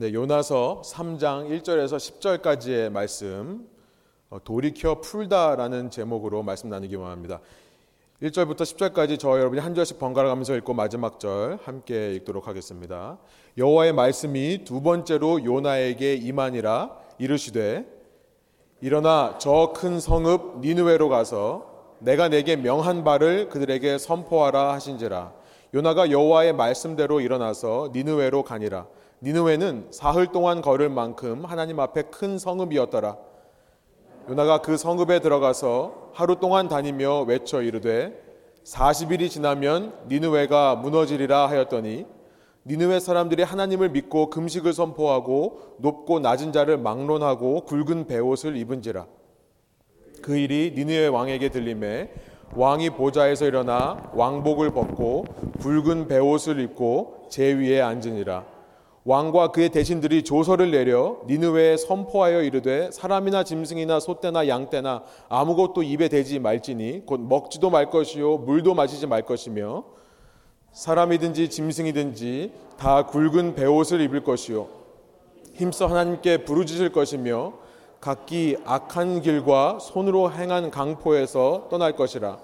네, 0.00 0.12
요나서 0.12 0.82
3장 0.84 1.50
1절에서 1.50 1.96
10절까지의 1.96 2.88
말씀 2.88 3.68
어, 4.30 4.38
돌이켜 4.44 5.00
풀다라는 5.00 5.90
제목으로 5.90 6.44
말씀 6.44 6.68
나누기 6.68 6.94
원합니다. 6.94 7.40
1절부터 8.22 8.58
10절까지 8.58 9.18
저 9.18 9.30
여러분이 9.40 9.60
한 9.60 9.74
절씩 9.74 9.98
번갈아 9.98 10.28
가면서 10.28 10.54
읽고 10.54 10.72
마지막 10.72 11.18
절 11.18 11.58
함께 11.64 12.12
읽도록 12.14 12.46
하겠습니다. 12.46 13.18
여호와의 13.56 13.92
말씀이 13.92 14.62
두 14.64 14.82
번째로 14.82 15.44
요나에게 15.44 16.14
임하니라 16.14 16.96
이르시되 17.18 17.84
일어나 18.80 19.36
저 19.38 19.72
큰 19.74 19.98
성읍 19.98 20.60
니느웨로 20.60 21.08
가서 21.08 21.96
내가 21.98 22.28
내게 22.28 22.54
명한 22.54 23.02
바를 23.02 23.48
그들에게 23.48 23.98
선포하라 23.98 24.74
하신지라 24.74 25.32
요나가 25.74 26.12
여호와의 26.12 26.52
말씀대로 26.52 27.20
일어나서 27.20 27.90
니느웨로 27.92 28.44
가니라 28.44 28.86
니느웨는 29.20 29.88
사흘 29.90 30.28
동안 30.28 30.62
걸을 30.62 30.88
만큼 30.90 31.44
하나님 31.44 31.80
앞에 31.80 32.02
큰 32.02 32.38
성읍이었더라. 32.38 33.16
요나가 34.28 34.62
그 34.62 34.76
성읍에 34.76 35.20
들어가서 35.20 36.10
하루 36.12 36.36
동안 36.36 36.68
다니며 36.68 37.22
외쳐 37.22 37.62
이르되 37.62 38.22
40일이 38.64 39.28
지나면 39.28 39.94
니느웨가 40.08 40.76
무너지리라 40.76 41.48
하였더니 41.48 42.06
니느웨 42.66 43.00
사람들이 43.00 43.42
하나님을 43.42 43.88
믿고 43.88 44.30
금식을 44.30 44.72
선포하고 44.72 45.76
높고 45.78 46.20
낮은 46.20 46.52
자를 46.52 46.76
막론하고 46.76 47.62
굵은 47.62 48.06
베옷을 48.06 48.56
입은지라 48.56 49.06
그 50.22 50.36
일이 50.36 50.74
니느웨 50.76 51.06
왕에게 51.06 51.48
들림에 51.48 52.12
왕이 52.54 52.90
보좌에서 52.90 53.46
일어나 53.46 54.10
왕복을 54.12 54.70
벗고 54.70 55.24
붉은 55.58 56.06
베옷을 56.08 56.60
입고 56.60 57.28
제 57.30 57.52
위에 57.52 57.80
앉으니라 57.80 58.57
왕과 59.08 59.52
그의 59.52 59.70
대신들이 59.70 60.22
조서를 60.22 60.70
내려 60.70 61.16
니느웨에 61.26 61.78
선포하여 61.78 62.42
이르되 62.42 62.90
사람이나 62.90 63.42
짐승이나 63.42 64.00
소떼나 64.00 64.48
양떼나 64.48 65.02
아무것도 65.30 65.82
입에 65.82 66.10
대지 66.10 66.38
말지니 66.38 67.06
곧 67.06 67.18
먹지도 67.18 67.70
말 67.70 67.88
것이요 67.88 68.36
물도 68.36 68.74
마시지 68.74 69.06
말 69.06 69.22
것이며 69.22 69.84
사람이든지 70.72 71.48
짐승이든지 71.48 72.52
다 72.76 73.06
굵은 73.06 73.54
베옷을 73.54 74.02
입을 74.02 74.24
것이요 74.24 74.68
힘써 75.54 75.86
하나님께 75.86 76.44
부르짖을 76.44 76.92
것이며 76.92 77.54
각기 78.02 78.58
악한 78.66 79.22
길과 79.22 79.78
손으로 79.80 80.30
행한 80.30 80.70
강포에서 80.70 81.68
떠날 81.70 81.96
것이라. 81.96 82.38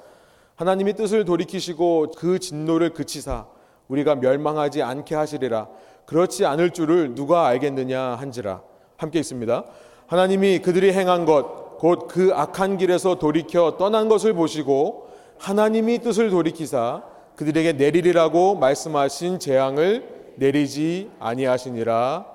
하나님이 0.57 0.95
뜻을 0.95 1.27
돌이키시고 1.27 2.13
그 2.17 2.39
진노를 2.39 2.95
그치사 2.95 3.47
우리가 3.89 4.15
멸망하지 4.15 4.83
않게 4.83 5.15
하시리라 5.15 5.69
그렇지 6.07 6.47
않을 6.47 6.71
줄을 6.71 7.15
누가 7.15 7.47
알겠느냐 7.47 8.01
한지라 8.01 8.63
함께 8.97 9.19
있습니다. 9.21 9.65
하나님이 10.07 10.61
그들이 10.61 10.93
행한 10.93 11.25
것 11.25 11.65
곧 11.85 12.09
그 12.09 12.33
악한 12.33 12.79
길에서 12.79 13.17
돌이켜 13.17 13.77
떠난 13.77 14.09
것을 14.09 14.33
보시고 14.33 15.09
하나님이 15.39 15.99
뜻을 15.99 16.31
돌이키사 16.31 17.03
그들에게 17.37 17.75
내리리라고 17.75 18.55
말씀하신 18.55 19.39
재앙을 19.39 20.33
내리지 20.37 21.11
아니하시니라. 21.19 22.27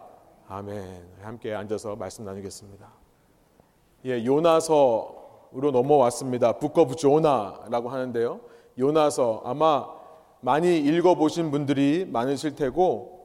아멘. 0.48 1.10
함께 1.22 1.54
앉아서 1.54 1.96
말씀 1.96 2.26
나누겠습니다. 2.26 2.88
예, 4.06 4.24
요나서로 4.26 5.72
넘어왔습니다. 5.72 6.54
북커브 6.54 6.96
조나라고 6.96 7.90
하는데요. 7.90 8.40
요나서 8.78 9.42
아마 9.46 9.88
많이 10.42 10.78
읽어 10.78 11.16
보신 11.16 11.52
분들이 11.52 12.06
많으실 12.10 12.56
테고 12.56 13.19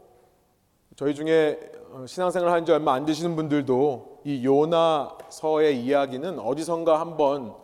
저희 0.96 1.14
중에 1.14 1.58
어, 1.92 2.06
신앙생활 2.06 2.50
한 2.50 2.64
지 2.64 2.72
얼마 2.72 2.92
안 2.94 3.04
되시는 3.04 3.36
분들도 3.36 4.20
이 4.24 4.44
요나서의 4.44 5.80
이야기는 5.84 6.38
어디선가 6.38 7.00
한번 7.00 7.54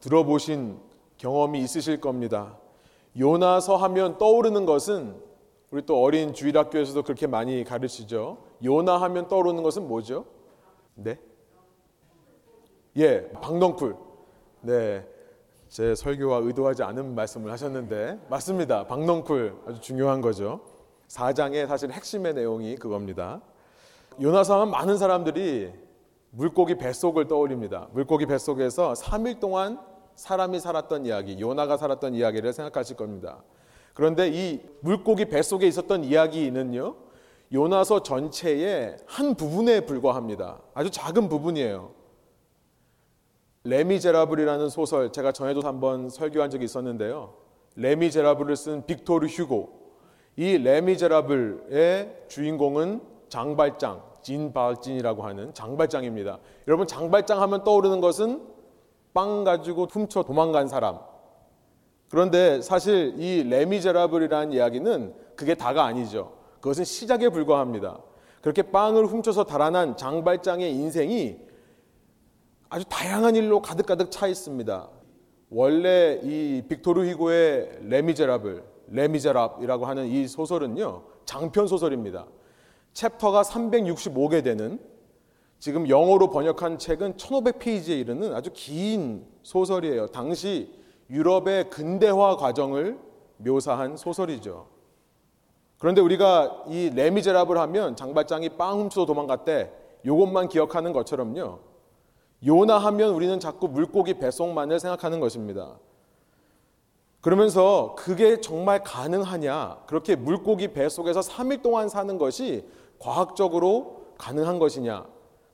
들어보신 0.00 0.78
경험이 1.18 1.60
있으실 1.60 2.00
겁니다. 2.00 2.56
요나서 3.18 3.76
하면 3.76 4.18
떠오르는 4.18 4.66
것은 4.66 5.16
우리 5.70 5.84
또 5.84 6.00
어린 6.02 6.32
주일학교에서도 6.32 7.02
그렇게 7.02 7.26
많이 7.26 7.64
가르치죠. 7.64 8.38
요나 8.64 9.00
하면 9.02 9.28
떠오르는 9.28 9.62
것은 9.62 9.88
뭐죠? 9.88 10.24
네? 10.94 11.18
예, 12.96 13.28
박넝쿨. 13.42 13.96
네. 14.62 15.06
제 15.68 15.94
설교와 15.94 16.38
의도하지 16.38 16.82
않은 16.84 17.14
말씀을 17.14 17.50
하셨는데 17.50 18.20
맞습니다. 18.30 18.86
박넝쿨 18.86 19.62
아주 19.66 19.80
중요한 19.80 20.20
거죠. 20.20 20.60
4장의 21.08 21.66
사실 21.66 21.90
핵심의 21.92 22.34
내용이 22.34 22.76
그겁니다. 22.76 23.40
요나서는 24.20 24.70
많은 24.70 24.98
사람들이 24.98 25.72
물고기 26.30 26.76
뱃속을 26.76 27.28
떠올립니다. 27.28 27.88
물고기 27.92 28.26
뱃속에서 28.26 28.92
3일 28.94 29.40
동안 29.40 29.78
사람이 30.14 30.60
살았던 30.60 31.06
이야기, 31.06 31.38
요나가 31.40 31.76
살았던 31.76 32.14
이야기를 32.14 32.52
생각하실 32.52 32.96
겁니다. 32.96 33.42
그런데 33.94 34.28
이 34.28 34.60
물고기 34.80 35.26
뱃속에 35.26 35.66
있었던 35.66 36.04
이야기는요, 36.04 36.96
요나서 37.52 38.02
전체의 38.02 38.96
한 39.06 39.34
부분에 39.34 39.80
불과합니다. 39.80 40.60
아주 40.74 40.90
작은 40.90 41.28
부분이에요. 41.28 41.94
레미제라블이라는 43.64 44.68
소설, 44.68 45.12
제가 45.12 45.32
전에도 45.32 45.60
한번 45.62 46.08
설교한 46.08 46.50
적이 46.50 46.64
있었는데요. 46.66 47.34
레미제라블을 47.76 48.56
쓴 48.56 48.86
빅토르 48.86 49.26
휴고, 49.26 49.85
이 50.36 50.58
레미제라블의 50.58 52.24
주인공은 52.28 53.00
장발장, 53.28 54.02
진발진이라고 54.22 55.22
하는 55.22 55.54
장발장입니다. 55.54 56.38
여러분 56.68 56.86
장발장 56.86 57.40
하면 57.42 57.64
떠오르는 57.64 58.00
것은 58.00 58.42
빵 59.14 59.44
가지고 59.44 59.86
훔쳐 59.86 60.22
도망간 60.22 60.68
사람. 60.68 60.98
그런데 62.10 62.60
사실 62.60 63.14
이 63.18 63.42
레미제라블이라는 63.44 64.52
이야기는 64.52 65.14
그게 65.34 65.54
다가 65.54 65.84
아니죠. 65.84 66.36
그것은 66.60 66.84
시작에 66.84 67.30
불과합니다. 67.30 67.98
그렇게 68.42 68.62
빵을 68.62 69.06
훔쳐서 69.06 69.44
달아난 69.44 69.96
장발장의 69.96 70.70
인생이 70.72 71.38
아주 72.68 72.84
다양한 72.88 73.36
일로 73.36 73.62
가득가득 73.62 74.10
차 74.10 74.26
있습니다. 74.26 74.88
원래 75.50 76.20
이 76.22 76.62
빅토르 76.68 77.06
휴고의 77.06 77.78
레미제라블 77.82 78.75
레미제랍이라고 78.88 79.86
하는 79.86 80.06
이 80.06 80.26
소설은요. 80.26 81.02
장편 81.24 81.66
소설입니다. 81.66 82.26
챕터가 82.92 83.42
365개 83.42 84.42
되는 84.42 84.78
지금 85.58 85.88
영어로 85.88 86.30
번역한 86.30 86.78
책은 86.78 87.14
1500페이지에 87.14 87.98
이르는 88.00 88.34
아주 88.34 88.50
긴 88.52 89.26
소설이에요. 89.42 90.08
당시 90.08 90.72
유럽의 91.10 91.70
근대화 91.70 92.36
과정을 92.36 92.98
묘사한 93.38 93.96
소설이죠. 93.96 94.66
그런데 95.78 96.00
우리가 96.00 96.64
이 96.68 96.90
레미제랍을 96.94 97.58
하면 97.58 97.96
장발장이 97.96 98.50
빵 98.50 98.80
훔쳐서 98.80 99.06
도망갔대. 99.06 99.72
요것만 100.04 100.48
기억하는 100.48 100.92
것처럼요. 100.92 101.58
요나 102.46 102.78
하면 102.78 103.10
우리는 103.14 103.38
자꾸 103.40 103.68
물고기 103.68 104.14
배송만을 104.14 104.78
생각하는 104.78 105.20
것입니다. 105.20 105.78
그러면서 107.26 107.96
그게 107.98 108.40
정말 108.40 108.84
가능하냐? 108.84 109.78
그렇게 109.88 110.14
물고기 110.14 110.68
배 110.68 110.88
속에서 110.88 111.18
3일 111.18 111.60
동안 111.60 111.88
사는 111.88 112.18
것이 112.18 112.64
과학적으로 113.00 114.04
가능한 114.16 114.60
것이냐? 114.60 115.04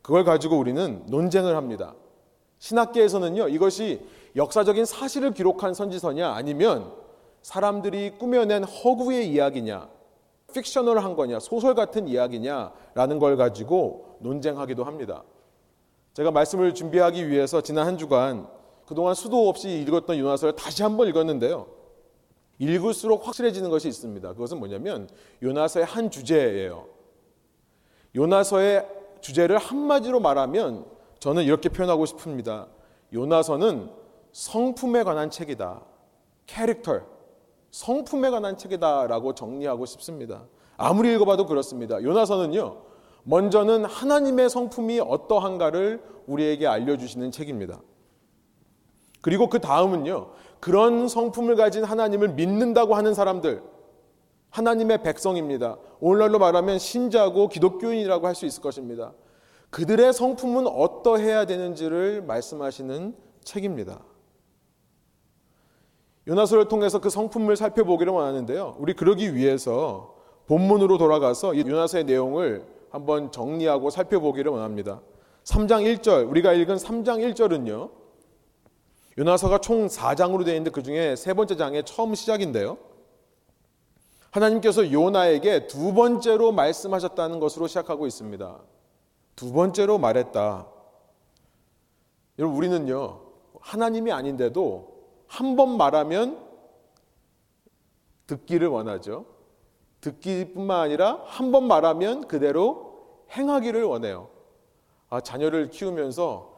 그걸 0.03 0.23
가지고 0.23 0.59
우리는 0.59 1.03
논쟁을 1.07 1.57
합니다. 1.57 1.95
신학계에서는요, 2.59 3.49
이것이 3.49 4.07
역사적인 4.37 4.85
사실을 4.85 5.33
기록한 5.33 5.73
선지서냐, 5.73 6.33
아니면 6.33 6.93
사람들이 7.41 8.19
꾸며낸 8.19 8.65
허구의 8.65 9.31
이야기냐, 9.33 9.89
픽셔널한 10.53 11.17
거냐, 11.17 11.41
소설 11.41 11.75
같은 11.75 12.07
이야기냐라는 12.07 13.19
걸 13.19 13.39
가지고 13.39 14.19
논쟁하기도 14.21 14.85
합니다. 14.85 15.23
제가 16.13 16.33
말씀을 16.33 16.75
준비하기 16.75 17.31
위해서 17.31 17.63
지난 17.63 17.87
한 17.87 17.97
주간 17.97 18.47
그동안 18.87 19.15
수도 19.15 19.49
없이 19.49 19.81
읽었던 19.81 20.19
요나서를 20.19 20.57
다시 20.57 20.83
한번 20.83 21.09
읽었는데요. 21.09 21.67
읽을수록 22.59 23.27
확실해지는 23.27 23.71
것이 23.71 23.89
있습니다. 23.89 24.33
그것은 24.33 24.59
뭐냐면 24.59 25.09
요나서의 25.43 25.85
한 25.85 26.11
주제예요. 26.11 26.87
요나서의 28.15 28.87
주제를 29.21 29.59
한마디로 29.59 30.21
말하면 30.21 30.87
저는 31.19 31.45
이렇게 31.45 31.69
표현하고 31.69 32.07
싶습니다. 32.07 32.69
요나서는 33.13 33.91
성품에 34.33 35.03
관한 35.05 35.31
책이다. 35.31 35.83
캐릭터, 36.47 37.01
성품에 37.71 38.31
관한 38.31 38.57
책이다라고 38.57 39.35
정리하고 39.35 39.87
싶습니다. 39.87 40.45
아무리 40.77 41.15
읽어봐도 41.15 41.47
그렇습니다. 41.47 42.03
요나서는요, 42.03 42.83
먼저는 43.25 43.85
하나님의 43.85 44.51
성품이 44.51 45.01
어떠한가를 45.01 46.03
우리에게 46.27 46.67
알려주시는 46.67 47.31
책입니다. 47.31 47.81
그리고 49.23 49.49
그 49.49 49.61
다음은요, 49.61 50.29
그런 50.61 51.09
성품을 51.09 51.57
가진 51.57 51.85
하나님을 51.85 52.35
믿는다고 52.35 52.95
하는 52.95 53.15
사람들, 53.15 53.63
하나님의 54.51 55.03
백성입니다. 55.03 55.79
오늘날로 56.01 56.39
말하면 56.39 56.79
신자고 56.79 57.49
기독교인이라고 57.49 58.27
할 58.27 58.35
수 58.35 58.45
있을 58.45 58.63
것입니다. 58.63 59.15
그들의 59.71 60.13
성품은 60.13 60.67
어떠해야 60.67 61.47
되는지를 61.47 62.23
말씀하시는 62.23 63.17
책입니다. 63.43 64.01
요나서를 66.29 66.69
통해서 66.69 67.01
그 67.01 67.09
성품을 67.09 67.57
살펴보기를 67.57 68.13
원하는데요. 68.13 68.77
우리 68.79 68.93
그러기 68.93 69.35
위해서 69.35 70.15
본문으로 70.47 70.99
돌아가서 70.99 71.55
이 71.55 71.61
요나서의 71.61 72.05
내용을 72.05 72.67
한번 72.91 73.33
정리하고 73.33 73.91
살펴보기를 73.91 74.53
원합니다. 74.53 75.01
3장 75.45 75.83
1절, 75.97 76.29
우리가 76.29 76.53
읽은 76.53 76.77
3장 76.77 77.35
1절은요. 77.35 78.02
요나서가 79.19 79.59
총 79.59 79.87
4장으로 79.89 80.45
되어 80.45 80.55
있는데 80.55 80.71
그 80.71 80.83
중에 80.83 81.17
세 81.17 81.35
번째 81.35 81.57
장의 81.57 81.85
처음 81.85 82.15
시작인데요. 82.15 82.79
하나님께서 84.31 84.91
요나에게 84.91 85.67
두 85.67 85.93
번째로 85.93 86.53
말씀하셨다는 86.53 87.39
것으로 87.39 87.67
시작하고 87.67 88.07
있습니다. 88.07 88.61
두 89.37 89.53
번째로 89.53 89.99
말했다. 89.99 90.67
여러분, 92.39 92.57
우리는요, 92.57 93.21
하나님이 93.61 94.11
아닌데도 94.13 94.91
한 95.27 95.57
번 95.57 95.77
말하면 95.77 96.39
듣기를 98.27 98.69
원하죠. 98.69 99.27
듣기뿐만 100.01 100.81
아니라 100.81 101.21
한 101.27 101.53
번 101.53 101.67
말하면 101.67 102.27
그대로 102.29 103.27
행하기를 103.31 103.85
원해요. 103.85 104.29
아, 105.11 105.21
자녀를 105.21 105.69
키우면서 105.71 106.52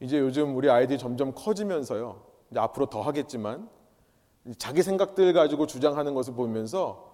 이제 0.00 0.18
요즘 0.18 0.56
우리 0.56 0.70
아이들이 0.70 0.98
점점 0.98 1.32
커지면서요. 1.34 2.20
이제 2.50 2.60
앞으로 2.60 2.86
더 2.86 3.00
하겠지만 3.02 3.68
자기 4.58 4.82
생각들 4.82 5.32
가지고 5.32 5.66
주장하는 5.66 6.14
것을 6.14 6.34
보면서 6.34 7.12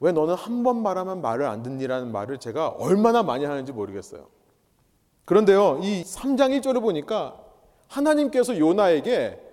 왜 0.00 0.12
너는 0.12 0.34
한 0.34 0.62
번 0.62 0.82
말하면 0.82 1.20
말을 1.20 1.46
안 1.46 1.62
듣니라는 1.62 2.10
말을 2.10 2.38
제가 2.38 2.68
얼마나 2.68 3.22
많이 3.22 3.44
하는지 3.44 3.72
모르겠어요. 3.72 4.26
그런데요, 5.26 5.78
이 5.82 6.02
3장 6.02 6.58
1절을 6.60 6.80
보니까 6.80 7.38
하나님께서 7.88 8.58
요나에게 8.58 9.48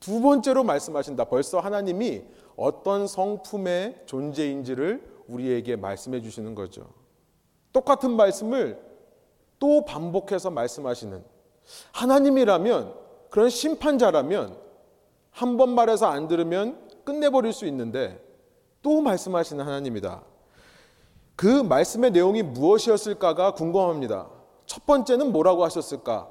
두 0.00 0.20
번째로 0.20 0.64
말씀하신다. 0.64 1.24
벌써 1.24 1.60
하나님이 1.60 2.24
어떤 2.56 3.06
성품의 3.06 4.02
존재인지를 4.06 5.24
우리에게 5.28 5.76
말씀해 5.76 6.20
주시는 6.20 6.54
거죠. 6.54 6.88
똑같은 7.72 8.10
말씀을 8.10 8.82
또 9.58 9.84
반복해서 9.84 10.50
말씀하시는 10.50 11.24
하나님이라면 11.92 12.94
그런 13.30 13.50
심판자라면 13.50 14.56
한 15.30 15.56
번 15.56 15.70
말해서 15.74 16.06
안 16.06 16.28
들으면 16.28 16.78
끝내버릴 17.04 17.52
수 17.52 17.66
있는데 17.66 18.22
또 18.82 19.00
말씀하시는 19.00 19.64
하나님이다. 19.64 20.22
그 21.34 21.46
말씀의 21.62 22.12
내용이 22.12 22.42
무엇이었을까가 22.42 23.52
궁금합니다. 23.52 24.28
첫 24.64 24.86
번째는 24.86 25.32
뭐라고 25.32 25.64
하셨을까? 25.64 26.28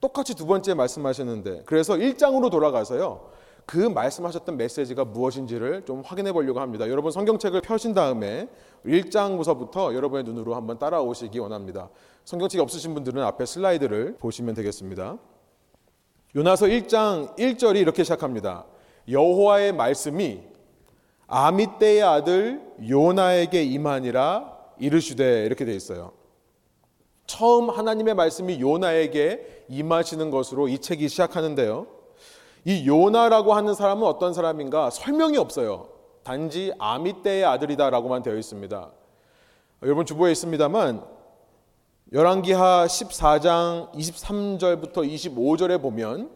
똑같이 0.00 0.34
두 0.34 0.46
번째 0.46 0.72
말씀하셨는데 0.74 1.64
그래서 1.66 1.94
1장으로 1.94 2.50
돌아가서요. 2.50 3.30
그 3.70 3.76
말씀하셨던 3.76 4.56
메시지가 4.56 5.04
무엇인지를 5.04 5.84
좀 5.84 6.02
확인해 6.04 6.32
보려고 6.32 6.58
합니다. 6.58 6.88
여러분 6.88 7.12
성경책을 7.12 7.60
펴신 7.60 7.94
다음에 7.94 8.48
1장부서부터 8.84 9.94
여러분의 9.94 10.24
눈으로 10.24 10.56
한번 10.56 10.80
따라오시기 10.80 11.38
원합니다. 11.38 11.88
성경책이 12.24 12.60
없으신 12.60 12.94
분들은 12.94 13.22
앞에 13.22 13.46
슬라이드를 13.46 14.16
보시면 14.18 14.56
되겠습니다. 14.56 15.18
요나서 16.34 16.66
1장 16.66 17.38
1절이 17.38 17.76
이렇게 17.76 18.02
시작합니다. 18.02 18.66
여호와의 19.08 19.72
말씀이 19.72 20.40
아미떼의 21.28 22.02
아들 22.02 22.60
요나에게 22.88 23.62
임하니라 23.62 24.52
이르시되 24.80 25.46
이렇게 25.46 25.64
돼 25.64 25.76
있어요. 25.76 26.10
처음 27.24 27.70
하나님의 27.70 28.14
말씀이 28.14 28.60
요나에게 28.60 29.66
임하시는 29.68 30.28
것으로 30.32 30.66
이 30.66 30.80
책이 30.80 31.08
시작하는데요. 31.08 31.99
이 32.64 32.86
요나라고 32.86 33.54
하는 33.54 33.74
사람은 33.74 34.06
어떤 34.06 34.34
사람인가 34.34 34.90
설명이 34.90 35.38
없어요. 35.38 35.88
단지 36.22 36.72
아미떼의 36.78 37.44
아들이다라고만 37.44 38.22
되어 38.22 38.36
있습니다. 38.36 38.90
여러분 39.82 40.04
주보에 40.04 40.32
있습니다만 40.32 41.02
열왕기하 42.12 42.86
14장 42.86 43.92
23절부터 43.92 44.96
25절에 44.96 45.80
보면 45.80 46.30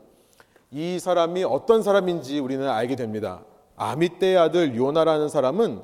이 0.70 0.98
사람이 0.98 1.44
어떤 1.44 1.82
사람인지 1.82 2.38
우리는 2.38 2.66
알게 2.68 2.96
됩니다. 2.96 3.44
아미떼의 3.76 4.38
아들 4.38 4.76
요나라는 4.76 5.28
사람은 5.28 5.82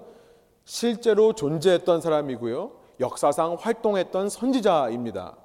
실제로 0.64 1.32
존재했던 1.34 2.00
사람이고요. 2.00 2.70
역사상 3.00 3.56
활동했던 3.60 4.28
선지자입니다. 4.28 5.36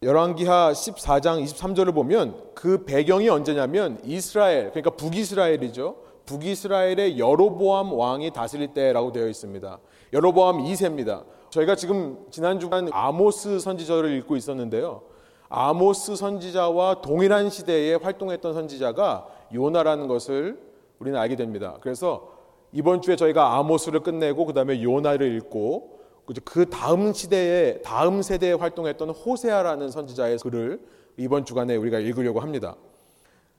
열왕기하 0.00 0.70
14장 0.72 1.42
23절을 1.42 1.92
보면 1.92 2.36
그 2.54 2.84
배경이 2.84 3.28
언제냐면 3.28 3.98
이스라엘 4.04 4.70
그러니까 4.70 4.90
북이스라엘이죠. 4.90 5.96
북이스라엘의 6.24 7.18
여로보암 7.18 7.92
왕이 7.92 8.30
다스릴 8.30 8.74
때라고 8.74 9.10
되어 9.10 9.26
있습니다. 9.26 9.78
여로보암 10.12 10.58
2세입니다. 10.58 11.24
저희가 11.50 11.74
지금 11.74 12.16
지난 12.30 12.60
주간 12.60 12.88
아모스 12.92 13.58
선지자를 13.58 14.12
읽고 14.18 14.36
있었는데요. 14.36 15.02
아모스 15.48 16.14
선지자와 16.14 17.00
동일한 17.00 17.50
시대에 17.50 17.94
활동했던 17.96 18.54
선지자가 18.54 19.26
요나라는 19.52 20.06
것을 20.06 20.60
우리는 21.00 21.18
알게 21.18 21.34
됩니다. 21.34 21.78
그래서 21.80 22.28
이번 22.70 23.00
주에 23.00 23.16
저희가 23.16 23.56
아모스를 23.56 24.00
끝내고 24.00 24.44
그 24.46 24.52
다음에 24.52 24.80
요나를 24.80 25.34
읽고 25.38 25.97
그 26.44 26.68
다음 26.68 27.12
시대에 27.12 27.80
다음 27.82 28.22
세대에 28.22 28.52
활동했던 28.52 29.10
호세아라는 29.10 29.90
선지자의 29.90 30.38
글을 30.38 30.80
이번 31.16 31.44
주간에 31.44 31.76
우리가 31.76 31.98
읽으려고 31.98 32.40
합니다. 32.40 32.76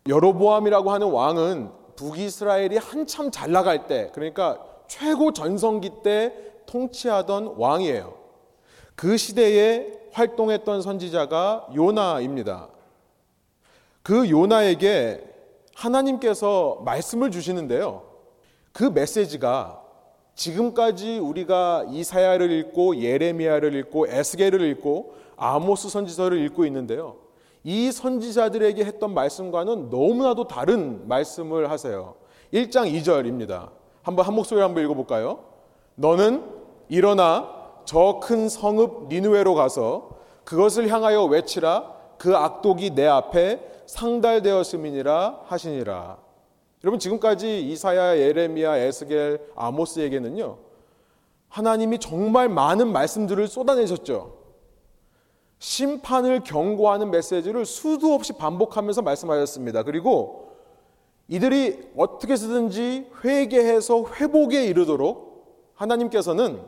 여로보암이라고 0.08 0.92
하는 0.92 1.10
왕은 1.10 1.70
북이스라엘이 1.96 2.78
한참 2.78 3.32
잘 3.32 3.52
나갈 3.52 3.88
때 3.88 4.12
그러니까 4.14 4.64
최고 4.88 5.34
전성기 5.34 6.04
때 6.04 6.34
통치하던 6.66 7.56
왕이에요. 7.58 8.14
그 8.96 9.18
시대에 9.18 9.92
활동했던 10.14 10.82
선지자가 10.82 11.70
요나입니다. 11.76 12.70
그 14.04 14.30
요나에게 14.30 15.24
하나님께서 15.76 16.82
말씀을 16.86 17.32
주시는데요. 17.32 18.04
그 18.72 18.84
메시지가 18.84 19.82
지금까지 20.40 21.20
우리가 21.20 21.86
이사야를 21.90 22.50
읽고 22.52 22.96
예레미야를 23.02 23.76
읽고 23.76 24.08
에스겔을 24.08 24.62
읽고 24.62 25.16
아모스 25.36 25.90
선지서를 25.90 26.40
읽고 26.46 26.66
있는데요. 26.66 27.18
이 27.66 27.92
선지자들에게 27.92 28.86
했던 28.86 29.14
말씀과는 29.14 29.90
너무나도 29.90 30.48
다른 30.48 31.06
말씀을 31.10 31.70
하세요. 31.70 32.16
1장 32.54 32.90
2절입니다. 32.90 33.70
한번 34.02 34.26
한 34.26 34.34
목소리 34.34 34.62
한번 34.62 34.82
읽어 34.86 34.94
볼까요? 34.94 35.40
너는 35.96 36.42
일어나 36.88 37.60
저 37.84 38.22
큰 38.22 38.48
성읍 38.48 39.10
니누에로 39.10 39.56
가서 39.56 40.12
그것을 40.46 40.88
향하여 40.88 41.26
외치라 41.26 41.92
그 42.18 42.36
악독이 42.38 42.92
내 42.92 43.06
앞에 43.06 43.60
상달되었음이니라 43.88 45.42
하시니라. 45.48 46.18
여러분 46.84 47.00
지금까지 47.00 47.62
이사야, 47.70 48.18
예레미야, 48.18 48.78
에스겔, 48.78 49.52
아모스에게는요. 49.56 50.58
하나님이 51.50 52.00
정말 52.00 52.48
많은 52.48 52.92
말씀들을 52.92 53.48
쏟아내셨죠. 53.48 54.38
심판을 55.58 56.44
경고하는 56.44 57.12
메시지를 57.12 57.66
수도 57.66 58.14
없이 58.14 58.34
반복하면서 58.34 59.02
말씀하셨습니다. 59.02 59.84
그리고 59.84 60.54
이들이 61.28 61.90
어떻게 61.98 62.36
쓰든지 62.38 63.08
회개해서 63.24 64.06
회복에 64.16 64.66
이르도록 64.66 65.74
하나님께서는 65.76 66.62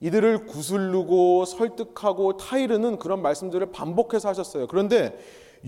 이들을 0.00 0.46
구슬르고 0.46 1.44
설득하고 1.44 2.36
타이르는 2.36 2.98
그런 2.98 3.22
말씀들을 3.22 3.70
반복해서 3.70 4.28
하셨어요. 4.28 4.66
그런데 4.66 5.16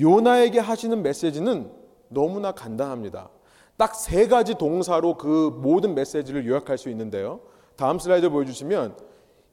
요나에게 0.01 0.59
하시는 0.59 1.01
메시지는 1.03 1.71
너무나 2.09 2.53
간단합니다. 2.53 3.31
딱 3.77 3.95
세 3.95 4.29
가지 4.29 4.55
동사로 4.55 5.17
그 5.17 5.51
모든 5.63 5.95
메시지를 5.95 6.47
요약할 6.47 6.79
수 6.79 6.89
있는데요. 6.91 7.41
다음 7.77 7.99
슬라이드 7.99 8.31
보여주시면 8.31 8.97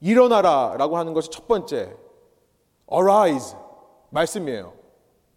일어나라 0.01 0.75
라고 0.77 0.97
하는 0.97 1.13
것이 1.13 1.29
첫 1.29 1.47
번째 1.47 1.95
arise 2.91 3.57
말씀이에요. 4.11 4.73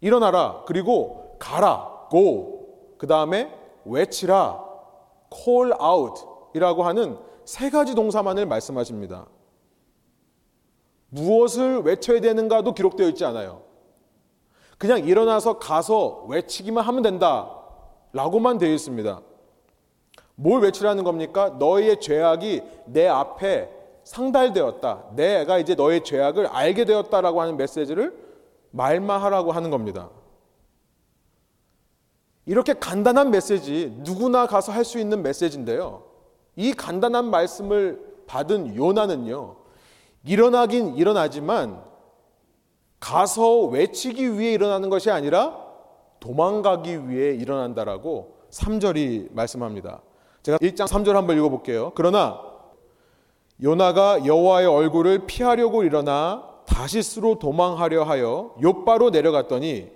일어나라 0.01 0.63
그리고 0.65 1.37
가라 1.39 2.07
go 2.11 2.67
그 2.97 3.07
다음에 3.07 3.53
외치라 3.85 4.63
call 5.33 5.73
out 5.81 6.21
이라고 6.53 6.83
하는 6.83 7.17
세 7.45 7.69
가지 7.69 7.95
동사만을 7.95 8.45
말씀하십니다. 8.45 9.27
무엇을 11.09 11.81
외쳐야 11.81 12.21
되는가도 12.21 12.73
기록되어 12.73 13.07
있지 13.09 13.25
않아요. 13.25 13.63
그냥 14.77 14.99
일어나서 15.05 15.59
가서 15.59 16.25
외치기만 16.27 16.83
하면 16.83 17.03
된다. 17.03 17.62
라고만 18.13 18.57
되어 18.59 18.71
있습니다. 18.71 19.21
뭘 20.35 20.61
외치라는 20.63 21.03
겁니까? 21.03 21.49
너희의 21.59 21.99
죄악이 21.99 22.61
내 22.85 23.07
앞에 23.07 23.69
상달되었다. 24.03 25.05
내가 25.15 25.57
이제 25.57 25.75
너의 25.75 26.03
죄악을 26.03 26.47
알게 26.47 26.85
되었다라고 26.85 27.41
하는 27.41 27.57
메시지를 27.57 28.15
말만 28.71 29.21
하라고 29.21 29.51
하는 29.51 29.69
겁니다. 29.69 30.09
이렇게 32.45 32.73
간단한 32.73 33.31
메시지 33.31 33.93
누구나 33.99 34.47
가서 34.47 34.71
할 34.71 34.83
수 34.83 34.99
있는 34.99 35.23
메시지인데요. 35.23 36.03
이 36.55 36.73
간단한 36.73 37.29
말씀을 37.29 37.99
받은 38.27 38.75
요나는요. 38.75 39.55
일어나긴 40.25 40.95
일어나지만 40.95 41.81
가서 42.99 43.61
외치기 43.65 44.37
위해 44.37 44.53
일어나는 44.53 44.89
것이 44.89 45.09
아니라 45.09 45.62
도망가기 46.23 47.09
위해 47.09 47.35
일어난다라고 47.35 48.37
3절이 48.49 49.33
말씀합니다. 49.33 50.01
제가 50.41 50.57
1장 50.59 50.87
3절 50.87 51.13
한번 51.13 51.37
읽어 51.37 51.49
볼게요. 51.49 51.91
그러나 51.95 52.39
요나가 53.61 54.25
여호와의 54.25 54.67
얼굴을 54.67 55.25
피하려고 55.25 55.83
일어나 55.83 56.49
다시스로 56.65 57.39
도망하려 57.39 58.03
하여 58.03 58.55
요바로 58.63 59.09
내려갔더니 59.09 59.91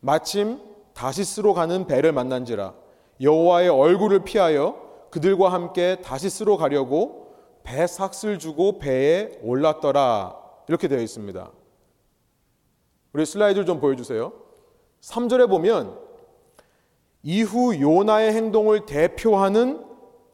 마침 0.00 0.58
다시스로 0.92 1.54
가는 1.54 1.86
배를 1.86 2.12
만난지라 2.12 2.74
여호와의 3.20 3.68
얼굴을 3.68 4.24
피하여 4.24 4.76
그들과 5.10 5.52
함께 5.52 6.00
다시스로 6.02 6.56
가려고 6.56 7.32
배 7.62 7.86
삭슬 7.86 8.40
주고 8.40 8.78
배에 8.78 9.38
올랐더라 9.40 10.36
이렇게 10.68 10.88
되어 10.88 10.98
있습니다. 10.98 11.48
우리 13.12 13.24
슬라이드를 13.24 13.64
좀 13.64 13.78
보여주세요. 13.78 14.43
3절에 15.04 15.48
보면 15.48 15.98
이후 17.22 17.78
요나의 17.78 18.32
행동을 18.32 18.86
대표하는 18.86 19.84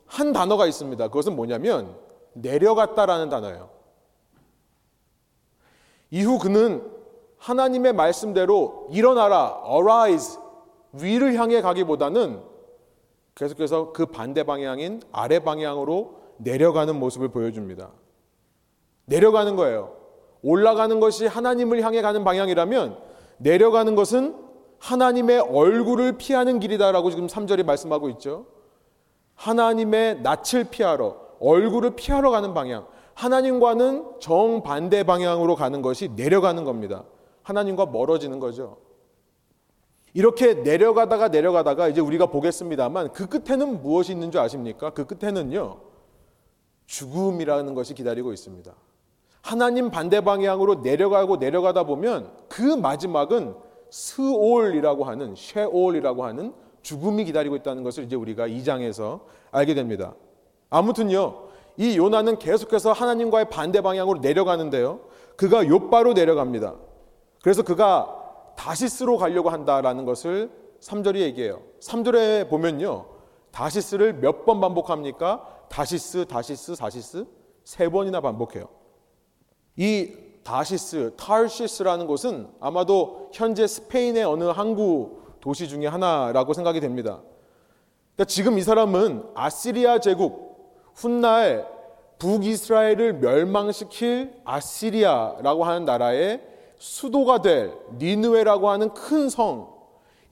한 0.06 0.32
단어가 0.32 0.66
있습니다. 0.66 1.08
그것은 1.08 1.34
뭐냐면 1.36 1.96
내려갔다라는 2.34 3.28
단어예요. 3.28 3.70
이후 6.10 6.38
그는 6.38 6.88
하나님의 7.38 7.92
말씀대로 7.94 8.88
일어나라, 8.90 9.60
arise, 9.66 10.38
위를 10.92 11.34
향해 11.34 11.60
가기보다는 11.60 12.42
계속해서 13.34 13.92
그 13.92 14.06
반대 14.06 14.42
방향인 14.42 15.02
아래 15.12 15.38
방향으로 15.40 16.18
내려가는 16.38 16.98
모습을 16.98 17.28
보여줍니다. 17.28 17.90
내려가는 19.06 19.56
거예요. 19.56 19.96
올라가는 20.42 21.00
것이 21.00 21.26
하나님을 21.26 21.82
향해 21.82 22.02
가는 22.02 22.24
방향이라면 22.24 22.98
내려가는 23.38 23.94
것은 23.94 24.49
하나님의 24.80 25.40
얼굴을 25.40 26.16
피하는 26.18 26.58
길이다라고 26.58 27.10
지금 27.10 27.26
3절이 27.26 27.64
말씀하고 27.64 28.08
있죠. 28.10 28.46
하나님의 29.34 30.22
낯을 30.22 30.64
피하러 30.70 31.16
얼굴을 31.38 31.96
피하러 31.96 32.30
가는 32.30 32.52
방향. 32.54 32.86
하나님과는 33.14 34.20
정반대 34.20 35.04
방향으로 35.04 35.54
가는 35.54 35.82
것이 35.82 36.08
내려가는 36.16 36.64
겁니다. 36.64 37.04
하나님과 37.42 37.86
멀어지는 37.86 38.40
거죠. 38.40 38.78
이렇게 40.14 40.54
내려가다가 40.54 41.28
내려가다가 41.28 41.88
이제 41.88 42.00
우리가 42.00 42.26
보겠습니다만 42.26 43.12
그 43.12 43.26
끝에는 43.26 43.82
무엇이 43.82 44.12
있는 44.12 44.30
줄 44.30 44.40
아십니까? 44.40 44.90
그 44.90 45.06
끝에는요. 45.06 45.80
죽음이라는 46.86 47.74
것이 47.74 47.94
기다리고 47.94 48.32
있습니다. 48.32 48.74
하나님 49.42 49.90
반대 49.90 50.22
방향으로 50.22 50.76
내려가고 50.76 51.36
내려가다 51.36 51.84
보면 51.84 52.32
그 52.48 52.62
마지막은 52.62 53.54
스올이라고 53.90 55.04
하는 55.04 55.34
쉐올이라고 55.36 56.24
하는 56.24 56.54
죽음이 56.82 57.24
기다리고 57.24 57.56
있다는 57.56 57.82
것을 57.82 58.04
이제 58.04 58.16
우리가 58.16 58.48
2장에서 58.48 59.20
알게 59.50 59.74
됩니다. 59.74 60.14
아무튼요. 60.70 61.48
이 61.76 61.96
요나는 61.96 62.38
계속해서 62.38 62.92
하나님과의 62.92 63.50
반대 63.50 63.80
방향으로 63.80 64.20
내려가는데요. 64.20 65.00
그가 65.36 65.66
요바로 65.66 66.12
내려갑니다. 66.12 66.74
그래서 67.42 67.62
그가 67.62 68.16
다시스로 68.56 69.16
가려고 69.16 69.50
한다라는 69.50 70.04
것을 70.04 70.50
3절이 70.80 71.16
얘기해요. 71.20 71.62
3절에 71.80 72.48
보면요. 72.48 73.06
다시스를 73.50 74.14
몇 74.14 74.44
번 74.44 74.60
반복합니까? 74.60 75.46
다시스, 75.68 76.26
다시스, 76.26 76.76
다시스 76.76 77.24
세 77.64 77.88
번이나 77.88 78.20
반복해요. 78.20 78.68
이 79.76 80.14
다시스, 80.50 81.12
타르시스라는 81.16 82.08
곳은 82.08 82.48
아마도 82.58 83.30
현재 83.32 83.68
스페인의 83.68 84.24
어느 84.24 84.42
항구 84.42 85.20
도시 85.40 85.68
중의 85.68 85.88
하나라고 85.88 86.54
생각이 86.54 86.80
됩니다. 86.80 87.20
그러니까 88.16 88.24
지금 88.24 88.58
이 88.58 88.62
사람은 88.62 89.26
아시리아 89.36 90.00
제국 90.00 90.74
훗날 90.92 91.68
북이스라엘을 92.18 93.20
멸망시킬 93.20 94.40
아시리아라고 94.44 95.62
하는 95.62 95.84
나라의 95.84 96.42
수도가 96.78 97.42
될 97.42 97.72
니느웨라고 97.98 98.70
하는 98.70 98.92
큰 98.92 99.28
성, 99.28 99.72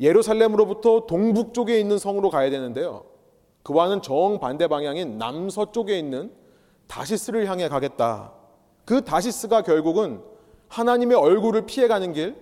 예루살렘으로부터 0.00 1.06
동북 1.06 1.54
쪽에 1.54 1.78
있는 1.78 1.96
성으로 1.96 2.30
가야 2.30 2.50
되는데요. 2.50 3.04
그와는 3.62 4.02
정반대 4.02 4.66
방향인 4.66 5.16
남서쪽에 5.16 5.96
있는 5.96 6.32
다시스를 6.88 7.46
향해 7.48 7.68
가겠다. 7.68 8.37
그 8.88 9.04
다시스가 9.04 9.60
결국은 9.64 10.22
하나님의 10.68 11.14
얼굴을 11.14 11.66
피해가는 11.66 12.14
길, 12.14 12.36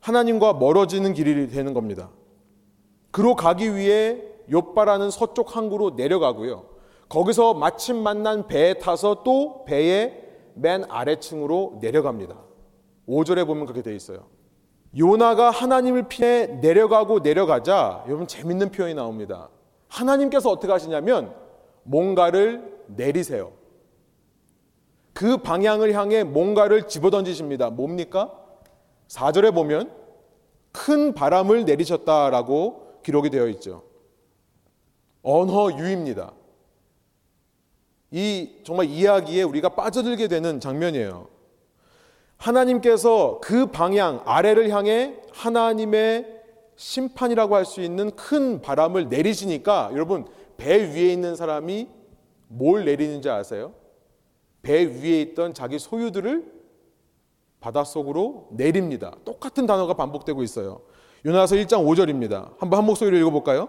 하나님과 0.00 0.54
멀어지는 0.54 1.14
길이 1.14 1.46
되는 1.46 1.74
겁니다. 1.74 2.10
그로 3.12 3.36
가기 3.36 3.76
위해 3.76 4.20
요바라는 4.50 5.12
서쪽 5.12 5.54
항구로 5.54 5.90
내려가고요. 5.90 6.64
거기서 7.08 7.54
마침 7.54 8.02
만난 8.02 8.48
배에 8.48 8.74
타서 8.74 9.22
또 9.22 9.64
배의 9.64 10.24
맨 10.54 10.84
아래층으로 10.88 11.78
내려갑니다. 11.80 12.36
5절에 13.08 13.46
보면 13.46 13.66
그렇게 13.66 13.82
되어 13.82 13.94
있어요. 13.94 14.26
요나가 14.98 15.50
하나님을 15.50 16.08
피해 16.08 16.46
내려가고 16.46 17.20
내려가자 17.20 18.02
여러분 18.08 18.26
재밌는 18.26 18.72
표현이 18.72 18.94
나옵니다. 18.94 19.50
하나님께서 19.86 20.50
어떻게 20.50 20.72
하시냐면 20.72 21.32
뭔가를 21.84 22.76
내리세요. 22.88 23.52
그 25.16 25.38
방향을 25.38 25.94
향해 25.94 26.24
뭔가를 26.24 26.88
집어던지십니다. 26.88 27.70
뭡니까? 27.70 28.38
4절에 29.08 29.54
보면 29.54 29.90
큰 30.72 31.14
바람을 31.14 31.64
내리셨다라고 31.64 33.00
기록이 33.02 33.30
되어 33.30 33.48
있죠. 33.48 33.84
언어유입니다. 35.22 36.32
이 38.10 38.56
정말 38.62 38.90
이야기에 38.90 39.42
우리가 39.44 39.70
빠져들게 39.70 40.28
되는 40.28 40.60
장면이에요. 40.60 41.28
하나님께서 42.36 43.40
그 43.42 43.70
방향 43.70 44.20
아래를 44.26 44.68
향해 44.68 45.14
하나님의 45.32 46.26
심판이라고 46.76 47.56
할 47.56 47.64
수 47.64 47.80
있는 47.80 48.10
큰 48.16 48.60
바람을 48.60 49.08
내리시니까 49.08 49.88
여러분 49.94 50.26
배 50.58 50.76
위에 50.76 51.10
있는 51.10 51.36
사람이 51.36 51.88
뭘 52.48 52.84
내리는지 52.84 53.30
아세요? 53.30 53.72
배 54.66 54.82
위에 54.82 55.20
있던 55.20 55.54
자기 55.54 55.78
소유들을 55.78 56.44
바닷속으로 57.60 58.48
내립니다. 58.50 59.14
똑같은 59.24 59.64
단어가 59.64 59.94
반복되고 59.94 60.42
있어요. 60.42 60.80
요나서 61.24 61.54
1장 61.54 61.86
5절입니다. 61.86 62.58
한번 62.58 62.78
한 62.78 62.84
목소리로 62.84 63.16
읽어볼까요? 63.18 63.68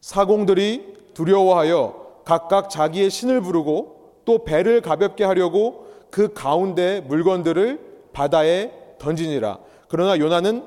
사공들이 0.00 1.12
두려워하여 1.14 2.22
각각 2.24 2.70
자기의 2.70 3.08
신을 3.08 3.40
부르고 3.40 4.22
또 4.24 4.42
배를 4.42 4.80
가볍게 4.80 5.22
하려고 5.22 5.86
그 6.10 6.32
가운데 6.34 7.00
물건들을 7.02 8.08
바다에 8.12 8.72
던지니라. 8.98 9.60
그러나 9.88 10.18
요나는 10.18 10.64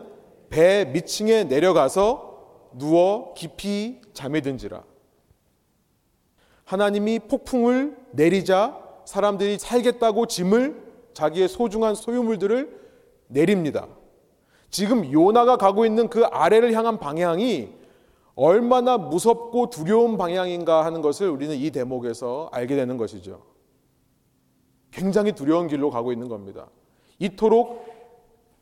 배 0.50 0.86
밑층에 0.86 1.44
내려가서 1.44 2.70
누워 2.78 3.34
깊이 3.34 4.00
잠에 4.14 4.40
든지라. 4.40 4.84
하나님이 6.64 7.20
폭풍을 7.20 7.98
내리자 8.12 8.89
사람들이 9.10 9.58
살겠다고 9.58 10.28
짐을 10.28 10.84
자기의 11.16 11.48
소중한 11.48 11.96
소유물들을 11.96 12.80
내립니다. 13.28 13.88
지금 14.70 15.12
요나가 15.12 15.58
가고 15.58 15.84
있는 15.84 16.10
그 16.10 16.26
아래를 16.26 16.74
향한 16.74 17.00
방향이 17.00 17.70
얼마나 18.36 19.00
무섭고 19.00 19.72
두려운 19.72 20.16
방향인가 20.16 20.86
하는 20.86 21.02
것을 21.02 21.28
우리는 21.28 21.56
이 21.56 21.72
대목에서 21.72 22.50
알게 22.52 22.76
되는 22.76 22.98
것이죠. 22.98 23.42
굉장히 24.92 25.32
두려운 25.32 25.68
길로 25.68 25.90
가고 25.90 26.12
있는 26.12 26.30
겁니다. 26.30 26.68
이토록 27.18 27.88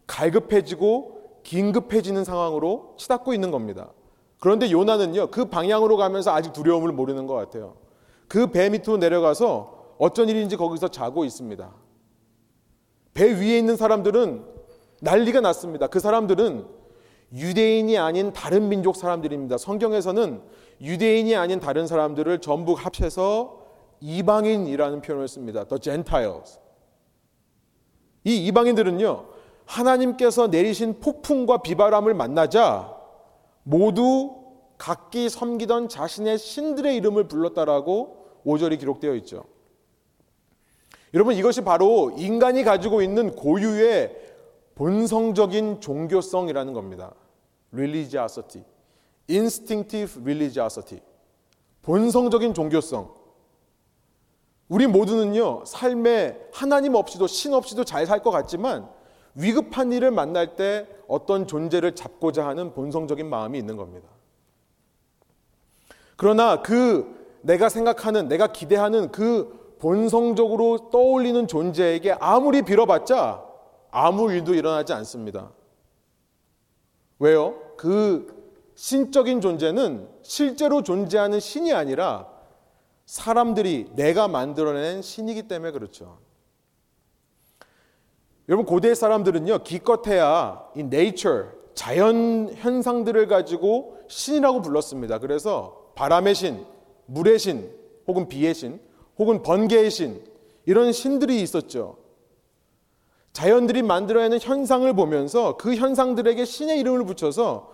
갈급해지고 0.08 1.42
긴급해지는 1.44 2.24
상황으로 2.24 2.96
치닫고 2.98 3.34
있는 3.34 3.51
겁니다. 3.51 3.89
그런데 4.39 4.72
요나는요, 4.72 5.27
그 5.27 5.44
방향으로 5.50 5.98
가면서 5.98 6.32
아직 6.32 6.54
두려움을 6.54 6.94
모르는 6.94 7.27
것 7.27 7.34
같아요. 7.34 7.75
그 8.30 8.50
배 8.50 8.70
밑으로 8.70 8.96
내려가서 8.96 9.76
어쩐 9.98 10.30
일인지 10.30 10.58
거기서 10.58 10.89
자고 10.89 11.25
있습니다. 11.25 11.74
배 13.13 13.34
위에 13.34 13.58
있는 13.58 13.75
사람들은 13.75 14.46
난리가 15.01 15.42
났습니다. 15.42 15.88
그 15.88 16.00
사람들은 16.00 16.66
유대인이 17.34 17.98
아닌 17.98 18.32
다른 18.32 18.70
민족 18.70 18.96
사람들입니다. 18.96 19.58
성경에서는 19.58 20.42
유대인이 20.82 21.36
아닌 21.36 21.60
다른 21.60 21.88
사람들을 21.88 22.39
전부 22.39 22.74
합쳐서 22.74 23.66
이방인이라는 24.00 25.01
표현을 25.01 25.27
씁니다. 25.27 25.63
The 25.63 25.80
Gentiles. 25.80 26.60
이 28.24 28.46
이방인들은요, 28.48 29.25
하나님께서 29.66 30.48
내리신 30.48 31.00
폭풍과 31.00 31.62
비바람을 31.62 32.13
만나자 32.13 32.96
모두 33.63 34.36
각기 34.77 35.27
섬기던 35.30 35.89
자신의 35.89 36.38
신들의 36.38 36.96
이름을 36.98 37.27
불렀다라고 37.27 38.27
5절이 38.46 38.80
기록되어 38.80 39.16
있죠. 39.16 39.44
여러분 41.14 41.36
이것이 41.36 41.62
바로 41.62 42.12
인간이 42.18 42.64
가지고 42.64 43.02
있는 43.02 43.36
고유의 43.36 44.16
본성적인 44.76 45.82
종교성이라는 45.82 46.74
겁니다. 46.74 47.14
religiosity. 47.74 48.66
instinctive 49.30 50.22
religiosity. 50.22 51.02
본성적인 51.82 52.54
종교성. 52.54 53.16
우리 54.70 54.86
모두는요, 54.86 55.64
삶에 55.66 56.38
하나님 56.52 56.96
없이도 56.96 57.28
신 57.28 57.54
없이도 57.54 57.86
잘 57.86 58.06
살 58.06 58.22
것 58.22 58.32
같지만 58.32 58.90
위급한 59.34 59.94
일을 59.94 60.12
만날 60.12 60.56
때 60.56 60.88
어떤 61.08 61.48
존재를 61.48 61.96
잡고자 61.96 62.46
하는 62.46 62.74
본성적인 62.74 63.30
마음이 63.30 63.58
있는 63.58 63.78
겁니다. 63.78 64.10
그러나 66.18 66.62
그 66.62 67.16
내가 67.42 67.70
생각하는, 67.70 68.28
내가 68.28 68.48
기대하는 68.48 69.12
그 69.12 69.67
본성적으로 69.79 70.89
떠올리는 70.89 71.48
존재에게 71.48 72.13
아무리 72.19 72.62
빌어봤자 72.62 73.43
아무 73.91 74.31
일도 74.31 74.53
일어나지 74.53 74.93
않습니다. 74.93 75.51
왜요? 77.19 77.55
그 77.77 78.36
신적인 78.75 79.41
존재는 79.41 80.07
실제로 80.22 80.84
존재하는 80.84 81.39
신이 81.39 81.74
아니라 81.74 82.27
사람들이 83.05 83.91
내가 83.96 84.27
만들어낸 84.27 85.01
신이기 85.01 85.43
때문에 85.43 85.72
그렇죠. 85.72 86.19
여러분 88.50 88.65
고대 88.65 88.93
사람들은요 88.93 89.63
기껏해야 89.63 90.69
이 90.75 90.81
nature 90.81 91.50
자연 91.74 92.53
현상들을 92.53 93.27
가지고 93.27 94.00
신이라고 94.07 94.62
불렀습니다. 94.62 95.19
그래서 95.19 95.91
바람의 95.96 96.36
신, 96.36 96.65
물의 97.05 97.39
신, 97.39 97.72
혹은 98.07 98.27
비의 98.27 98.53
신, 98.55 98.79
혹은 99.18 99.42
번개의 99.44 99.90
신 99.92 100.22
이런 100.66 100.92
신들이 100.92 101.42
있었죠. 101.42 101.98
자연들이 103.34 103.84
만들어내는 103.84 104.40
현상을 104.42 104.92
보면서 104.94 105.58
그 105.58 105.76
현상들에게 105.76 106.44
신의 106.44 106.80
이름을 106.80 107.06
붙여서 107.06 107.72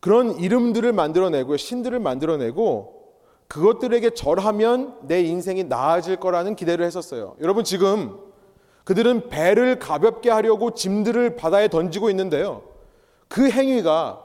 그런 0.00 0.38
이름들을 0.38 0.92
만들어내고 0.92 1.56
신들을 1.56 1.98
만들어내고 1.98 3.04
그것들에게 3.48 4.10
절하면 4.10 4.98
내 5.02 5.22
인생이 5.22 5.64
나아질 5.64 6.16
거라는 6.16 6.56
기대를 6.56 6.84
했었어요. 6.84 7.36
여러분 7.40 7.64
지금 7.64 8.18
그들은 8.84 9.28
배를 9.28 9.78
가볍게 9.78 10.30
하려고 10.30 10.74
짐들을 10.74 11.36
바다에 11.36 11.68
던지고 11.68 12.10
있는데요. 12.10 12.62
그 13.28 13.50
행위가 13.50 14.22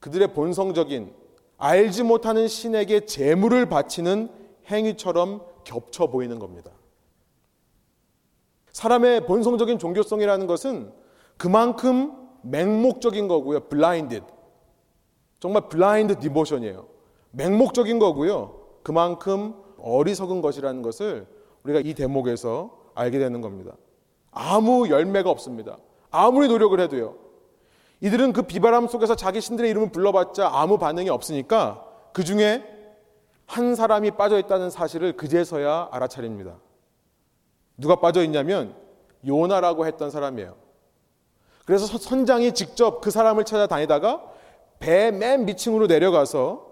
그들의 0.00 0.32
본성적인 0.32 1.12
알지 1.58 2.02
못하는 2.04 2.48
신에게 2.48 3.06
재물을 3.06 3.66
바치는 3.66 4.30
행위처럼 4.70 5.42
겹쳐 5.64 6.08
보이는 6.08 6.38
겁니다. 6.38 6.70
사람의 8.72 9.26
본성적인 9.26 9.78
종교성이라는 9.78 10.46
것은 10.46 10.92
그만큼 11.36 12.16
맹목적인 12.42 13.28
거고요. 13.28 13.60
blinded. 13.68 14.24
정말 15.40 15.68
블라인드 15.68 16.18
디보션이에요. 16.20 16.86
맹목적인 17.32 17.98
거고요. 17.98 18.60
그만큼 18.82 19.54
어리석은 19.78 20.40
것이라는 20.40 20.82
것을 20.82 21.26
우리가 21.64 21.80
이 21.80 21.94
대목에서 21.94 22.78
알게 22.94 23.18
되는 23.18 23.40
겁니다. 23.40 23.76
아무 24.30 24.88
열매가 24.88 25.30
없습니다. 25.30 25.78
아무리 26.10 26.48
노력을 26.48 26.78
해도요. 26.78 27.16
이들은 28.00 28.32
그 28.32 28.42
비바람 28.42 28.88
속에서 28.88 29.14
자기 29.14 29.40
신들의 29.40 29.70
이름을 29.70 29.92
불러봤자 29.92 30.50
아무 30.52 30.78
반응이 30.78 31.08
없으니까 31.08 31.86
그 32.12 32.24
중에 32.24 32.64
한 33.52 33.74
사람이 33.74 34.12
빠져 34.12 34.38
있다는 34.38 34.70
사실을 34.70 35.12
그제서야 35.12 35.90
알아차립니다. 35.92 36.54
누가 37.76 37.96
빠져 37.96 38.24
있냐면 38.24 38.74
요나라고 39.26 39.84
했던 39.86 40.10
사람이에요. 40.10 40.56
그래서 41.66 41.86
선장이 41.98 42.52
직접 42.54 43.02
그 43.02 43.10
사람을 43.10 43.44
찾아다니다가 43.44 44.22
배 44.78 45.10
맨 45.10 45.44
밑층으로 45.44 45.86
내려가서 45.86 46.66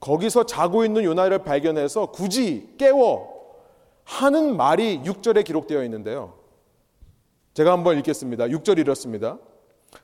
거기서 0.00 0.46
자고 0.46 0.84
있는 0.84 1.04
요나를 1.04 1.44
발견해서 1.44 2.06
굳이 2.06 2.74
깨워 2.76 3.36
하는 4.02 4.56
말이 4.56 5.00
6절에 5.04 5.44
기록되어 5.44 5.84
있는데요. 5.84 6.34
제가 7.54 7.70
한번 7.70 7.98
읽겠습니다. 7.98 8.46
6절 8.46 8.78
이렇습니다. 8.78 9.38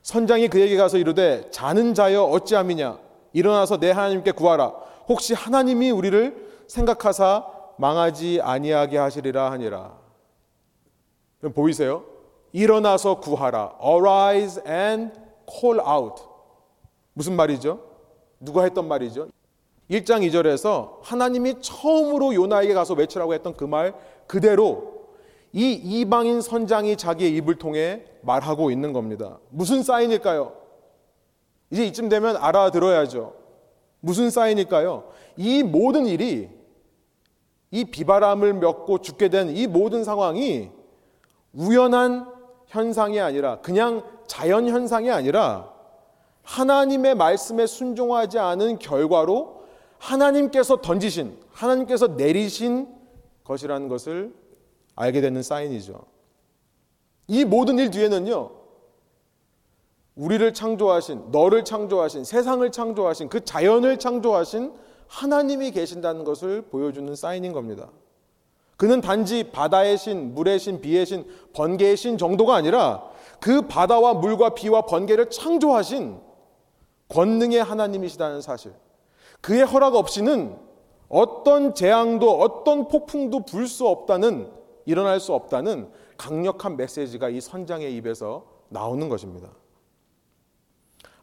선장이 0.01 0.47
그에게 0.47 0.77
가서 0.77 0.97
이르되 0.97 1.49
자는 1.51 1.93
자여 1.93 2.23
어찌함이냐 2.23 2.97
일어나서 3.33 3.77
내 3.77 3.91
하나님께 3.91 4.31
구하라 4.31 4.73
혹시 5.07 5.33
하나님이 5.33 5.91
우리를 5.91 6.63
생각하사 6.67 7.45
망하지 7.77 8.39
아니하게 8.41 8.97
하시리라 8.97 9.51
하니라. 9.51 9.97
그럼 11.39 11.53
보이세요? 11.53 12.03
일어나서 12.51 13.19
구하라. 13.19 13.77
Arise 13.83 14.61
and 14.67 15.13
call 15.49 15.79
out. 15.85 16.23
무슨 17.13 17.35
말이죠? 17.35 17.79
누가 18.39 18.63
했던 18.63 18.87
말이죠? 18.87 19.27
1장 19.89 20.25
2절에서 20.29 20.99
하나님이 21.01 21.55
처음으로 21.61 22.33
요나에게 22.33 22.73
가서 22.73 22.93
외치라고 22.93 23.33
했던 23.33 23.53
그 23.55 23.65
말 23.65 23.93
그대로 24.27 24.93
이 25.51 25.73
이방인 25.73 26.41
선장이 26.41 26.95
자기의 26.95 27.35
입을 27.35 27.55
통해 27.55 28.05
말하고 28.21 28.71
있는 28.71 28.93
겁니다. 28.93 29.37
무슨 29.49 29.83
사인일까요? 29.83 30.53
이제 31.69 31.85
이쯤 31.85 32.09
되면 32.09 32.37
알아들어야죠. 32.37 33.33
무슨 34.05 34.29
사인일까요? 34.29 35.05
이 35.37 35.63
모든 35.63 36.05
일이 36.05 36.49
이 37.71 37.85
비바람을 37.85 38.53
멱고 38.55 38.97
죽게 38.99 39.29
된 39.29 39.49
이 39.55 39.65
모든 39.65 40.03
상황이 40.03 40.69
우연한 41.53 42.27
현상이 42.67 43.21
아니라 43.21 43.61
그냥 43.61 44.03
자연 44.27 44.67
현상이 44.67 45.09
아니라 45.09 45.71
하나님의 46.43 47.15
말씀에 47.15 47.65
순종하지 47.65 48.39
않은 48.39 48.79
결과로 48.79 49.63
하나님께서 49.99 50.81
던지신 50.81 51.39
하나님께서 51.51 52.07
내리신 52.07 52.93
것이라는 53.45 53.87
것을 53.87 54.33
알게 54.95 55.21
되는 55.21 55.41
사인이죠. 55.41 56.01
이 57.27 57.45
모든 57.45 57.79
일 57.79 57.89
뒤에는요. 57.89 58.51
우리를 60.15 60.53
창조하신, 60.53 61.31
너를 61.31 61.63
창조하신, 61.65 62.23
세상을 62.23 62.69
창조하신, 62.71 63.29
그 63.29 63.43
자연을 63.43 63.97
창조하신 63.97 64.73
하나님이 65.07 65.71
계신다는 65.71 66.23
것을 66.23 66.63
보여주는 66.63 67.13
사인인 67.15 67.53
겁니다. 67.53 67.89
그는 68.77 69.01
단지 69.01 69.51
바다의 69.51 69.97
신, 69.97 70.33
물의 70.33 70.59
신, 70.59 70.81
비의 70.81 71.05
신, 71.05 71.25
번개의 71.53 71.97
신 71.97 72.17
정도가 72.17 72.55
아니라 72.55 73.03
그 73.39 73.63
바다와 73.67 74.15
물과 74.15 74.55
비와 74.55 74.81
번개를 74.83 75.29
창조하신 75.29 76.19
권능의 77.09 77.63
하나님이시다는 77.63 78.41
사실. 78.41 78.73
그의 79.41 79.63
허락 79.63 79.95
없이는 79.95 80.57
어떤 81.09 81.75
재앙도 81.75 82.39
어떤 82.39 82.87
폭풍도 82.87 83.45
불 83.45 83.67
수 83.67 83.87
없다는 83.87 84.49
일어날 84.85 85.19
수 85.19 85.33
없다는 85.33 85.91
강력한 86.17 86.75
메시지가 86.75 87.29
이 87.29 87.39
선장의 87.39 87.95
입에서 87.97 88.45
나오는 88.69 89.07
것입니다. 89.09 89.49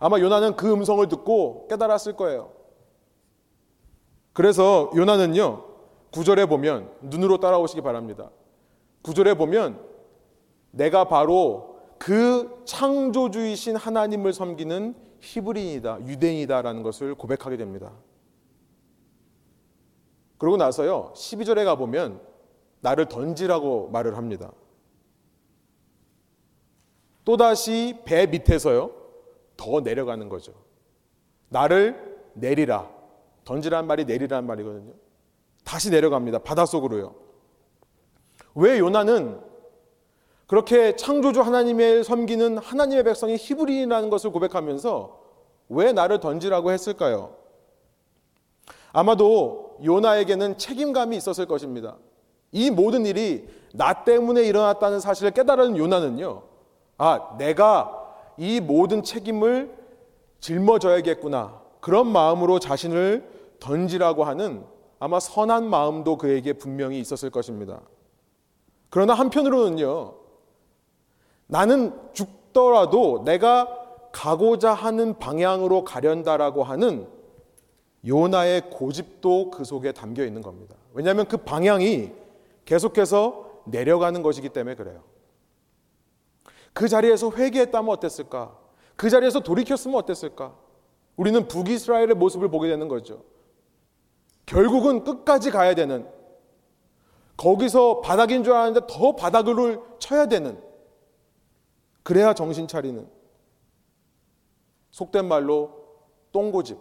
아마 0.01 0.19
요나는 0.19 0.57
그 0.57 0.73
음성을 0.73 1.07
듣고 1.09 1.69
깨달았을 1.69 2.15
거예요. 2.15 2.53
그래서 4.33 4.91
요나는요, 4.97 5.67
구절에 6.11 6.47
보면, 6.47 6.91
눈으로 7.03 7.39
따라오시기 7.39 7.83
바랍니다. 7.83 8.31
구절에 9.03 9.35
보면, 9.35 9.79
내가 10.71 11.05
바로 11.05 11.77
그 11.99 12.63
창조주이신 12.65 13.77
하나님을 13.77 14.33
섬기는 14.33 14.95
히브리인이다, 15.21 16.07
유대인이다라는 16.07 16.83
것을 16.83 17.15
고백하게 17.15 17.59
됩니다. 17.59 17.93
그러고 20.39 20.57
나서요, 20.57 21.13
12절에 21.15 21.67
가보면, 21.67 22.23
나를 22.81 23.07
던지라고 23.07 23.91
말을 23.91 24.17
합니다. 24.17 24.51
또다시 27.27 27.99
배 28.07 28.27
밑에서요, 28.27 29.00
더 29.61 29.81
내려가는 29.81 30.31
거죠. 30.31 30.55
나를 31.51 32.19
내리라. 32.33 32.89
던지란 33.45 33.87
말이 33.87 34.07
내리란 34.07 34.47
말이거든요. 34.47 34.95
다시 35.65 35.91
내려갑니다. 35.91 36.39
바닷속으로요. 36.39 37.15
왜 38.55 38.79
요나는 38.79 39.39
그렇게 40.47 40.97
창조주 40.97 41.43
하나님의 41.43 42.05
섬기는 42.05 42.57
하나님의 42.59 43.05
백성이 43.05 43.37
히브리인이라는 43.37 44.09
것을 44.09 44.33
고백하면서 44.33 45.21
왜 45.69 45.93
나를 45.93 46.21
던지라고 46.21 46.73
했을까요? 46.73 47.37
아마도 48.93 49.79
요나에게는 49.85 50.57
책임감이 50.57 51.17
있었을 51.17 51.47
것입니다. 51.47 51.99
이 52.51 52.71
모든 52.71 53.05
일이 53.05 53.47
나 53.75 54.05
때문에 54.05 54.43
일어났다는 54.43 55.01
사실을 55.01 55.31
깨달은 55.33 55.77
요나는요. 55.77 56.43
아, 56.99 57.37
내가 57.39 58.00
이 58.41 58.59
모든 58.59 59.03
책임을 59.03 59.71
짊어져야겠구나. 60.41 61.61
그런 61.83 62.07
마음으로 62.07 62.59
자신을 62.59 63.29
던지라고 63.61 64.25
하는 64.25 64.65
아마 64.99 65.21
선한 65.21 65.69
마음도 65.69 66.17
그에게 66.17 66.55
분명히 66.55 66.99
있었을 67.01 67.29
것입니다. 67.29 67.83
그러나 68.89 69.13
한편으로는요. 69.13 70.15
나는 71.49 71.93
죽더라도 72.15 73.25
내가 73.27 73.69
가고자 74.11 74.73
하는 74.73 75.19
방향으로 75.19 75.85
가련다라고 75.85 76.65
하는 76.65 77.07
요나의 78.07 78.71
고집도 78.71 79.51
그 79.51 79.65
속에 79.65 79.93
담겨 79.93 80.25
있는 80.25 80.41
겁니다. 80.41 80.77
왜냐하면 80.95 81.29
그 81.29 81.37
방향이 81.37 82.11
계속해서 82.65 83.65
내려가는 83.67 84.23
것이기 84.23 84.49
때문에 84.49 84.77
그래요. 84.77 85.10
그 86.73 86.89
자리에서 86.89 87.31
회개했다면 87.31 87.91
어땠을까? 87.91 88.57
그 88.97 89.11
자리에서 89.11 89.41
돌이켰으면 89.41 89.97
어땠을까? 89.99 90.57
우리는 91.17 91.49
북이스라엘의 91.49 92.15
모습을 92.15 92.49
보게 92.51 92.69
되는 92.69 92.89
거죠. 92.89 93.25
결국은 94.47 95.05
끝까지 95.05 95.51
가야 95.51 95.75
되는 95.75 96.09
거기서 97.37 98.01
바닥인 98.01 98.45
줄 98.45 98.53
알았는데 98.53 98.87
더 98.89 99.17
바닥을 99.17 99.81
쳐야 99.99 100.27
되는 100.27 100.61
그래야 102.03 102.35
정신 102.35 102.67
차리는 102.67 103.09
속된 104.91 105.27
말로 105.27 105.73
똥고집 106.33 106.79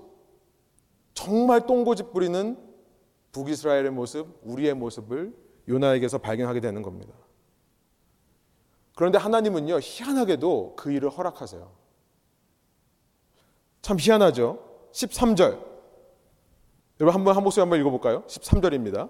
정말 1.14 1.66
똥고집 1.66 2.14
부리는 2.14 2.58
북이스라엘의 3.32 3.92
모습, 3.92 4.40
우리의 4.44 4.74
모습을 4.74 5.34
요나에게서 5.68 6.18
발견하게 6.18 6.62
되는 6.62 6.82
겁니다. 6.82 7.14
그런데 9.00 9.18
하나님은요, 9.18 9.80
희한하게도 9.82 10.74
그 10.76 10.92
일을 10.92 11.10
허락하세요. 11.10 11.72
참 13.82 13.96
희한하죠? 13.98 14.60
13절. 14.92 15.58
여러분 17.00 17.16
한번 17.16 17.34
한 17.34 17.44
목소리 17.44 17.62
한번 17.62 17.80
읽어볼까요? 17.80 18.24
13절입니다. 18.24 19.10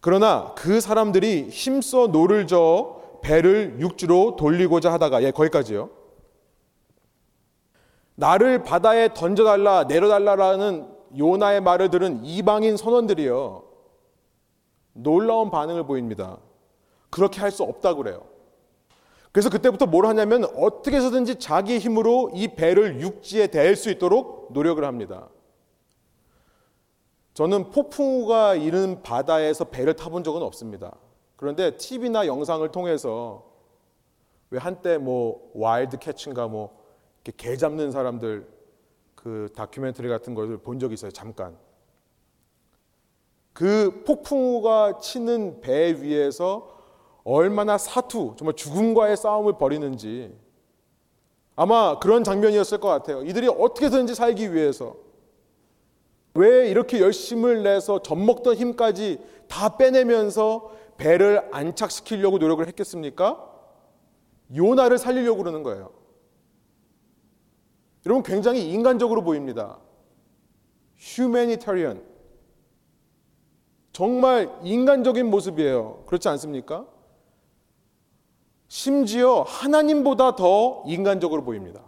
그러나 0.00 0.54
그 0.56 0.80
사람들이 0.80 1.50
힘써 1.50 2.06
노를 2.06 2.46
저어 2.46 3.20
배를 3.20 3.76
육지로 3.78 4.36
돌리고자 4.36 4.90
하다가, 4.94 5.22
예, 5.22 5.32
거기까지요. 5.32 5.90
나를 8.14 8.62
바다에 8.62 9.12
던져달라, 9.12 9.84
내려달라라는 9.84 10.96
요나의 11.18 11.60
말을 11.60 11.90
들은 11.90 12.24
이방인 12.24 12.78
선원들이요. 12.78 13.64
놀라운 14.94 15.50
반응을 15.50 15.84
보입니다. 15.84 16.38
그렇게 17.10 17.40
할 17.40 17.50
수 17.50 17.64
없다고 17.64 18.02
그래요. 18.02 18.30
그래서 19.32 19.48
그때부터 19.48 19.86
뭘 19.86 20.06
하냐면 20.06 20.44
어떻게 20.56 20.96
해서든지 20.96 21.38
자기 21.38 21.78
힘으로 21.78 22.30
이 22.34 22.48
배를 22.48 23.00
육지에 23.00 23.46
대할 23.48 23.76
수 23.76 23.90
있도록 23.90 24.52
노력을 24.52 24.84
합니다. 24.84 25.28
저는 27.34 27.70
폭풍우가 27.70 28.56
이른 28.56 29.02
바다에서 29.02 29.64
배를 29.66 29.94
타본 29.94 30.24
적은 30.24 30.42
없습니다. 30.42 30.96
그런데 31.36 31.76
TV나 31.76 32.26
영상을 32.26 32.68
통해서 32.72 33.46
왜 34.50 34.58
한때 34.58 34.98
뭐 34.98 35.50
Wild 35.54 35.98
Catch인가 35.98 36.48
뭐 36.48 37.20
게 37.20 37.56
잡는 37.56 37.92
사람들 37.92 38.46
그 39.14 39.48
다큐멘터리 39.54 40.08
같은 40.08 40.34
것을 40.34 40.58
본 40.58 40.78
적이 40.80 40.94
있어요. 40.94 41.12
잠깐. 41.12 41.56
그 43.52 44.02
폭풍우가 44.04 44.98
치는 44.98 45.60
배 45.60 45.92
위에서 46.00 46.79
얼마나 47.32 47.78
사투, 47.78 48.34
정말 48.36 48.56
죽음과의 48.56 49.16
싸움을 49.16 49.52
벌이는지 49.56 50.36
아마 51.54 51.98
그런 52.00 52.24
장면이었을 52.24 52.78
것 52.78 52.88
같아요. 52.88 53.22
이들이 53.22 53.46
어떻게든지 53.46 54.16
살기 54.16 54.52
위해서 54.52 54.96
왜 56.34 56.68
이렇게 56.68 57.00
열심을 57.00 57.62
내서 57.62 58.02
젖먹던 58.02 58.56
힘까지 58.56 59.20
다 59.46 59.76
빼내면서 59.76 60.72
배를 60.96 61.48
안착시키려고 61.52 62.38
노력을 62.38 62.66
했겠습니까? 62.66 63.48
요나를 64.56 64.98
살리려고 64.98 65.38
그러는 65.38 65.62
거예요. 65.62 65.92
여러분 68.06 68.24
굉장히 68.24 68.72
인간적으로 68.72 69.22
보입니다. 69.22 69.78
humanitarian. 70.98 72.02
정말 73.92 74.50
인간적인 74.64 75.30
모습이에요. 75.30 76.04
그렇지 76.06 76.28
않습니까? 76.28 76.86
심지어 78.70 79.42
하나님보다 79.42 80.36
더 80.36 80.84
인간적으로 80.86 81.42
보입니다. 81.42 81.82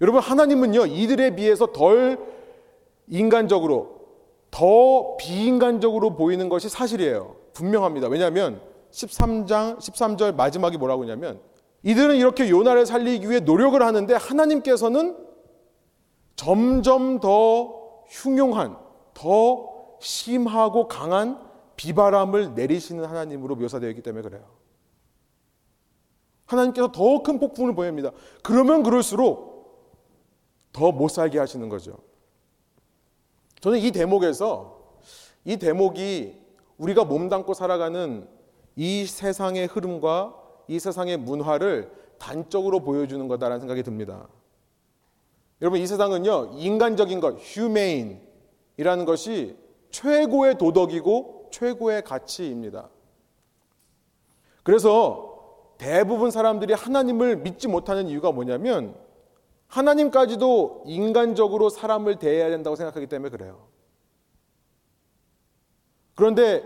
여러분, 0.00 0.20
하나님은요, 0.20 0.86
이들에 0.86 1.36
비해서 1.36 1.66
덜 1.66 2.18
인간적으로, 3.06 4.00
더 4.50 5.16
비인간적으로 5.16 6.16
보이는 6.16 6.48
것이 6.48 6.68
사실이에요. 6.68 7.36
분명합니다. 7.52 8.08
왜냐하면 8.08 8.60
13장, 8.90 9.78
13절 9.78 10.34
마지막이 10.34 10.76
뭐라고 10.76 11.04
하냐면, 11.04 11.40
이들은 11.84 12.16
이렇게 12.16 12.50
요나를 12.50 12.86
살리기 12.86 13.30
위해 13.30 13.38
노력을 13.38 13.80
하는데 13.80 14.12
하나님께서는 14.12 15.16
점점 16.34 17.20
더 17.20 18.02
흉용한, 18.08 18.76
더 19.14 19.70
심하고 20.00 20.88
강한 20.88 21.53
비바람을 21.76 22.54
내리시는 22.54 23.04
하나님으로 23.04 23.56
묘사되어 23.56 23.88
있기 23.90 24.02
때문에 24.02 24.22
그래요. 24.28 24.44
하나님께서 26.46 26.92
더 26.92 27.22
큰 27.22 27.38
폭풍을 27.38 27.74
보냅니다. 27.74 28.10
그러면 28.42 28.82
그럴수록 28.82 29.54
더 30.72 30.92
못 30.92 31.08
살게 31.08 31.38
하시는 31.38 31.68
거죠. 31.68 31.96
저는 33.60 33.78
이 33.78 33.90
대목에서 33.92 34.82
이 35.44 35.56
대목이 35.56 36.38
우리가 36.78 37.04
몸담고 37.04 37.54
살아가는 37.54 38.28
이 38.76 39.06
세상의 39.06 39.66
흐름과 39.68 40.34
이 40.68 40.78
세상의 40.78 41.16
문화를 41.18 41.90
단적으로 42.18 42.80
보여주는 42.80 43.26
거다라는 43.28 43.60
생각이 43.60 43.82
듭니다. 43.82 44.28
여러분 45.62 45.80
이 45.80 45.86
세상은요 45.86 46.54
인간적인 46.58 47.20
것, 47.20 47.36
휴메인이라는 47.38 49.04
것이 49.06 49.56
최고의 49.90 50.58
도덕이고 50.58 51.33
최고의 51.54 52.02
가치입니다. 52.02 52.88
그래서 54.64 55.74
대부분 55.78 56.30
사람들이 56.30 56.72
하나님을 56.72 57.36
믿지 57.36 57.68
못하는 57.68 58.08
이유가 58.08 58.32
뭐냐면 58.32 58.94
하나님까지도 59.68 60.84
인간적으로 60.86 61.68
사람을 61.68 62.18
대해야 62.18 62.48
된다고 62.48 62.76
생각하기 62.76 63.06
때문에 63.06 63.30
그래요. 63.30 63.66
그런데 66.14 66.62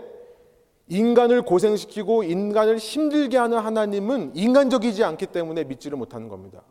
인간을 0.87 1.43
고생시키고 1.43 2.23
인간을 2.23 2.77
힘들게 2.77 3.37
하는 3.37 3.59
하나님은 3.59 4.35
인간적이지 4.35 5.03
않기 5.03 5.27
때문에 5.27 5.65
믿지를 5.65 5.97
못하는 5.97 6.29
겁니다. 6.29 6.63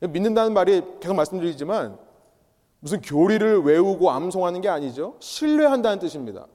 믿는다는 0.00 0.54
말이 0.54 0.82
계속 1.00 1.14
말씀드리지만 1.14 1.98
무슨 2.80 3.00
교리를 3.02 3.62
외우고 3.62 4.10
암송하는 4.10 4.60
게 4.60 4.68
아니죠. 4.68 5.16
신뢰한다는 5.18 5.98
뜻입니다. 5.98 6.46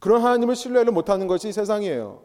그런 0.00 0.22
하나님을 0.22 0.56
신뢰를 0.56 0.92
못하는 0.92 1.26
것이 1.26 1.52
세상이에요. 1.52 2.22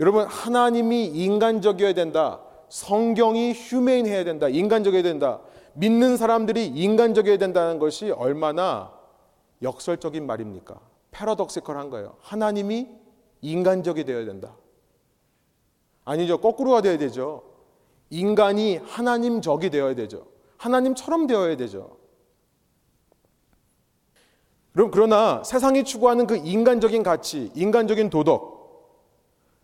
여러분, 0.00 0.26
하나님이 0.26 1.06
인간적이어야 1.06 1.94
된다. 1.94 2.40
성경이 2.68 3.52
휴메인해야 3.52 4.24
된다. 4.24 4.48
인간적이어야 4.48 5.02
된다. 5.02 5.40
믿는 5.74 6.16
사람들이 6.16 6.66
인간적이어야 6.66 7.38
된다는 7.38 7.78
것이 7.78 8.10
얼마나 8.10 8.92
역설적인 9.62 10.26
말입니까? 10.26 10.80
패러독시컬한 11.12 11.90
거예요. 11.90 12.16
하나님이 12.20 12.88
인간적이 13.42 14.04
되어야 14.04 14.24
된다. 14.24 14.56
아니죠. 16.04 16.38
거꾸로가 16.40 16.80
되어야 16.80 16.98
되죠. 16.98 17.44
인간이 18.10 18.78
하나님적이 18.78 19.70
되어야 19.70 19.94
되죠. 19.94 20.26
하나님처럼 20.56 21.26
되어야 21.26 21.56
되죠. 21.56 21.99
그럼 24.72 24.90
그러나 24.90 25.42
세상이 25.44 25.84
추구하는 25.84 26.26
그 26.26 26.36
인간적인 26.36 27.02
가치, 27.02 27.50
인간적인 27.54 28.10
도덕, 28.10 28.60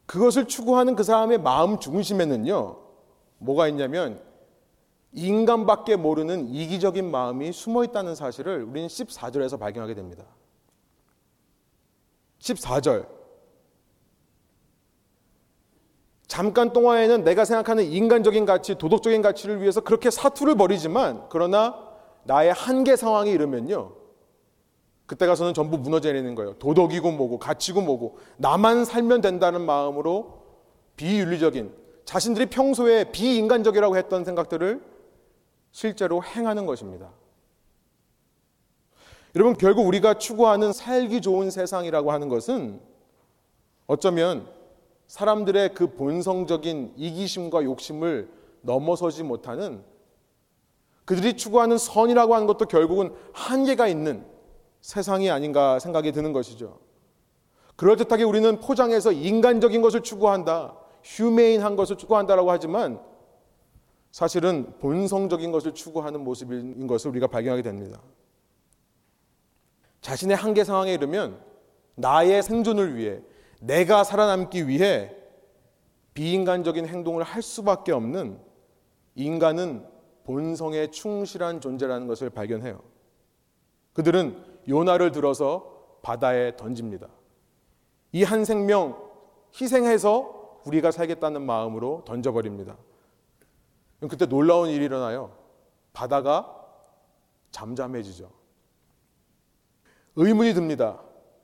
그것을 0.07 0.47
추구하는 0.47 0.95
그 0.97 1.03
사람의 1.03 1.38
마음 1.38 1.79
중심에는요, 1.79 2.77
뭐가 3.38 3.69
있냐면 3.69 4.21
인간밖에 5.12 5.97
모르는 5.97 6.49
이기적인 6.49 7.11
마음이 7.11 7.53
숨어 7.53 7.85
있다는 7.85 8.14
사실을 8.14 8.64
우리는 8.64 8.88
14절에서 8.88 9.59
발견하게 9.59 9.95
됩니다. 9.95 10.25
14절. 12.40 13.09
잠깐 16.27 16.73
동안에는 16.73 17.25
내가 17.25 17.45
생각하는 17.45 17.85
인간적인 17.85 18.45
가치, 18.45 18.75
도덕적인 18.75 19.23
가치를 19.23 19.62
위해서 19.62 19.81
그렇게 19.81 20.11
사투를 20.11 20.57
벌이지만 20.57 21.29
그러나 21.31 21.83
나의 22.25 22.53
한계 22.53 22.97
상황이 22.97 23.31
이르면요. 23.31 23.96
그때 25.07 25.27
가서는 25.27 25.55
전부 25.55 25.79
무너져 25.79 26.09
내리는 26.12 26.35
거예요. 26.35 26.55
도덕이고 26.55 27.12
뭐고 27.12 27.38
가치고 27.38 27.81
뭐고 27.81 28.19
나만 28.37 28.85
살면 28.85 29.21
된다는 29.21 29.62
마음으로 29.62 30.42
비윤리적인 30.97 31.73
자신들이 32.05 32.47
평소에 32.47 33.05
비인간적이라고 33.12 33.97
했던 33.97 34.25
생각들을 34.25 34.83
실제로 35.71 36.23
행하는 36.23 36.66
것입니다. 36.66 37.11
여러분 39.35 39.55
결국 39.57 39.87
우리가 39.87 40.14
추구하는 40.14 40.73
살기 40.73 41.21
좋은 41.21 41.51
세상이라고 41.51 42.11
하는 42.11 42.29
것은 42.29 42.81
어쩌면 43.87 44.49
사람들의 45.07 45.75
그 45.75 45.95
본성적인 45.95 46.95
이기심과 46.97 47.62
욕심을 47.64 48.29
넘어서지 48.62 49.23
못하는 49.23 49.85
그들이 51.05 51.35
추구하는 51.37 51.79
선이라고 51.79 52.35
하는 52.35 52.47
것도 52.47 52.64
결국은 52.66 53.14
한계가 53.33 53.87
있는 53.87 54.25
세상이 54.87 55.29
아닌가 55.33 55.81
생각이 55.81 56.12
드는 56.12 56.33
것이죠. 56.33 56.79
그럴듯하게 57.75 58.22
우리는 58.22 58.61
포장해서 58.61 59.11
인간적인 59.11 59.83
것을 59.83 60.03
추구한다, 60.03 60.77
휴메인한 61.03 61.75
것을 61.75 61.96
추구한다라고 61.96 62.53
하지만 62.53 63.01
사실은 64.12 64.79
본성적인 64.79 65.51
것을 65.51 65.75
추구하는 65.75 66.22
모습인 66.22 66.87
것을 66.87 67.11
우리가 67.11 67.27
발견하게 67.27 67.62
됩니다. 67.62 68.01
자신의 70.03 70.37
한계 70.37 70.62
상황에 70.62 70.94
이르면 70.94 71.40
나의 71.96 72.44
생존을 72.44 72.94
위해 72.94 73.20
내가 73.61 74.05
살아남기 74.05 74.68
위해 74.68 75.12
비인간적인 76.14 76.87
행동을 76.87 77.25
할 77.25 77.42
수밖에 77.42 77.90
없는 77.90 78.38
인간은 79.16 79.85
본성에 80.22 80.92
충실한 80.92 81.61
존재라는 81.61 82.07
것을 82.07 82.31
발견해요. 82.31 82.81
그들은 83.92 84.56
요나를 84.69 85.13
들어서 85.13 85.99
바다에 86.03 86.57
던집니다. 86.57 87.09
이 88.13 88.23
한 88.25 88.45
생명 88.45 88.97
희생해서 89.61 90.61
우리가 90.65 90.91
살겠다는 90.91 91.43
마음으로 91.43 92.03
던져버립니다. 92.07 92.77
그때 94.09 94.27
놀라운 94.27 94.69
일이 94.69 94.85
일어나요. 94.85 95.33
바다가 95.93 96.55
잠잠해지죠. 97.51 98.31
의문이 100.17 100.55
듭니다. 100.55 101.01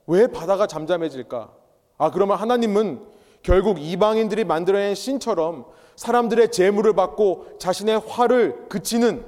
왜 0.07 0.27
바다가 0.27 0.67
잠잠해질까? 0.67 1.53
아, 1.97 2.11
그러면 2.11 2.37
하나님은 2.37 3.05
결국 3.41 3.79
이방인들이 3.79 4.43
만들어낸 4.43 4.95
신처럼 4.95 5.65
사람들의 5.95 6.51
재물을 6.51 6.93
받고 6.93 7.57
자신의 7.59 7.99
화를 7.99 8.67
그치는 8.69 9.25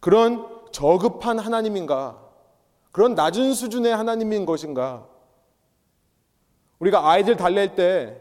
그런 0.00 0.46
저급한 0.72 1.38
하나님인가? 1.38 2.21
그런 2.92 3.14
낮은 3.14 3.54
수준의 3.54 3.96
하나님인 3.96 4.44
것인가? 4.44 5.08
우리가 6.78 7.08
아이들 7.08 7.36
달랠 7.36 7.74
때 7.74 8.20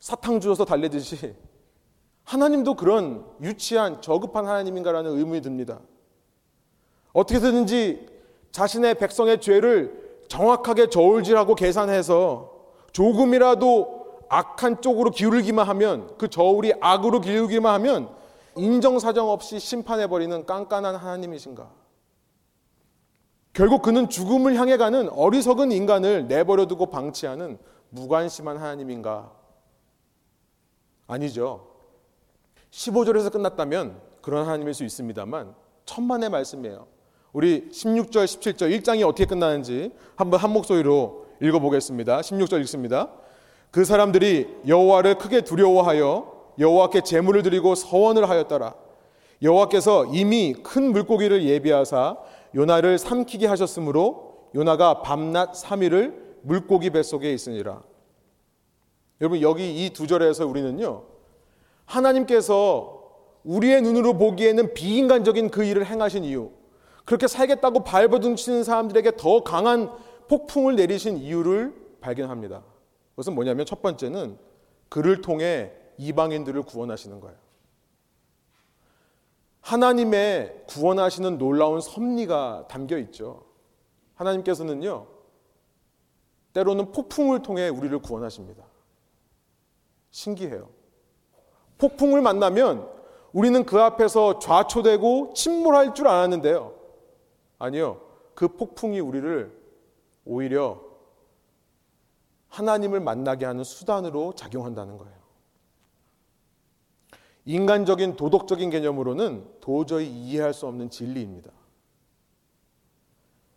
사탕 0.00 0.40
주어서 0.40 0.64
달래듯이 0.64 1.34
하나님도 2.24 2.74
그런 2.74 3.26
유치한 3.42 4.00
저급한 4.00 4.46
하나님인가라는 4.46 5.16
의문이 5.18 5.42
듭니다. 5.42 5.80
어떻게든지 7.12 8.06
자신의 8.50 8.94
백성의 8.96 9.40
죄를 9.40 10.22
정확하게 10.28 10.88
저울질하고 10.88 11.54
계산해서 11.54 12.50
조금이라도 12.92 14.24
악한 14.28 14.80
쪽으로 14.80 15.10
기울기만 15.10 15.68
하면 15.68 16.16
그 16.16 16.28
저울이 16.28 16.72
악으로 16.80 17.20
기울기만 17.20 17.74
하면 17.74 18.08
인정사정 18.56 19.28
없이 19.28 19.58
심판해버리는 19.58 20.46
깐깐한 20.46 20.96
하나님이신가? 20.96 21.83
결국 23.54 23.82
그는 23.82 24.08
죽음을 24.08 24.56
향해 24.56 24.76
가는 24.76 25.08
어리석은 25.10 25.70
인간을 25.70 26.26
내버려 26.26 26.66
두고 26.66 26.86
방치하는 26.86 27.56
무관심한 27.90 28.56
하나님인가? 28.56 29.30
아니죠. 31.06 31.68
15절에서 32.72 33.30
끝났다면 33.30 34.00
그런 34.20 34.44
하나님일 34.44 34.74
수 34.74 34.84
있습니다만 34.84 35.54
천만의 35.86 36.30
말씀이에요. 36.30 36.88
우리 37.32 37.68
16절, 37.68 38.24
17절 38.24 38.80
1장이 38.80 39.06
어떻게 39.06 39.24
끝나는지 39.24 39.92
한번 40.16 40.40
한 40.40 40.52
목소리로 40.52 41.26
읽어 41.40 41.60
보겠습니다. 41.60 42.20
16절 42.20 42.60
읽습니다. 42.62 43.10
그 43.70 43.84
사람들이 43.84 44.48
여호와를 44.66 45.18
크게 45.18 45.42
두려워하여 45.42 46.32
여호와께 46.58 47.02
제물을 47.02 47.42
드리고 47.42 47.76
서원을 47.76 48.28
하였더라. 48.28 48.74
여호와께서 49.42 50.06
이미 50.06 50.54
큰 50.54 50.92
물고기를 50.92 51.44
예비하사 51.44 52.16
요나를 52.54 52.98
삼키게 52.98 53.46
하셨으므로 53.46 54.50
요나가 54.54 55.02
밤낮 55.02 55.52
3일을 55.52 56.14
물고기 56.42 56.90
뱃속에 56.90 57.32
있으니라. 57.32 57.82
여러분 59.20 59.40
여기 59.40 59.84
이 59.84 59.90
두 59.90 60.06
절에서 60.06 60.46
우리는요. 60.46 61.04
하나님께서 61.86 63.02
우리의 63.44 63.82
눈으로 63.82 64.16
보기에는 64.16 64.74
비인간적인 64.74 65.50
그 65.50 65.64
일을 65.64 65.84
행하신 65.86 66.24
이유, 66.24 66.50
그렇게 67.04 67.26
살겠다고 67.26 67.84
발버둥치는 67.84 68.64
사람들에게 68.64 69.16
더 69.16 69.42
강한 69.42 69.90
폭풍을 70.28 70.76
내리신 70.76 71.18
이유를 71.18 71.74
발견합니다. 72.00 72.62
그것은 73.10 73.34
뭐냐면 73.34 73.66
첫 73.66 73.82
번째는 73.82 74.38
그를 74.88 75.20
통해 75.20 75.72
이방인들을 75.98 76.62
구원하시는 76.62 77.20
거예요. 77.20 77.36
하나님의 79.64 80.64
구원하시는 80.68 81.38
놀라운 81.38 81.80
섭리가 81.80 82.66
담겨 82.68 82.98
있죠. 82.98 83.46
하나님께서는요, 84.14 85.06
때로는 86.52 86.92
폭풍을 86.92 87.42
통해 87.42 87.70
우리를 87.70 87.98
구원하십니다. 88.00 88.62
신기해요. 90.10 90.68
폭풍을 91.78 92.20
만나면 92.20 92.88
우리는 93.32 93.64
그 93.64 93.80
앞에서 93.80 94.38
좌초되고 94.38 95.32
침몰할 95.34 95.94
줄 95.94 96.08
알았는데요. 96.08 96.74
아니요. 97.58 98.02
그 98.34 98.48
폭풍이 98.48 99.00
우리를 99.00 99.50
오히려 100.26 100.80
하나님을 102.48 103.00
만나게 103.00 103.46
하는 103.46 103.64
수단으로 103.64 104.34
작용한다는 104.34 104.98
거예요. 104.98 105.13
인간적인 107.46 108.16
도덕적인 108.16 108.70
개념으로는 108.70 109.44
도저히 109.60 110.06
이해할 110.08 110.54
수 110.54 110.66
없는 110.66 110.90
진리입니다. 110.90 111.50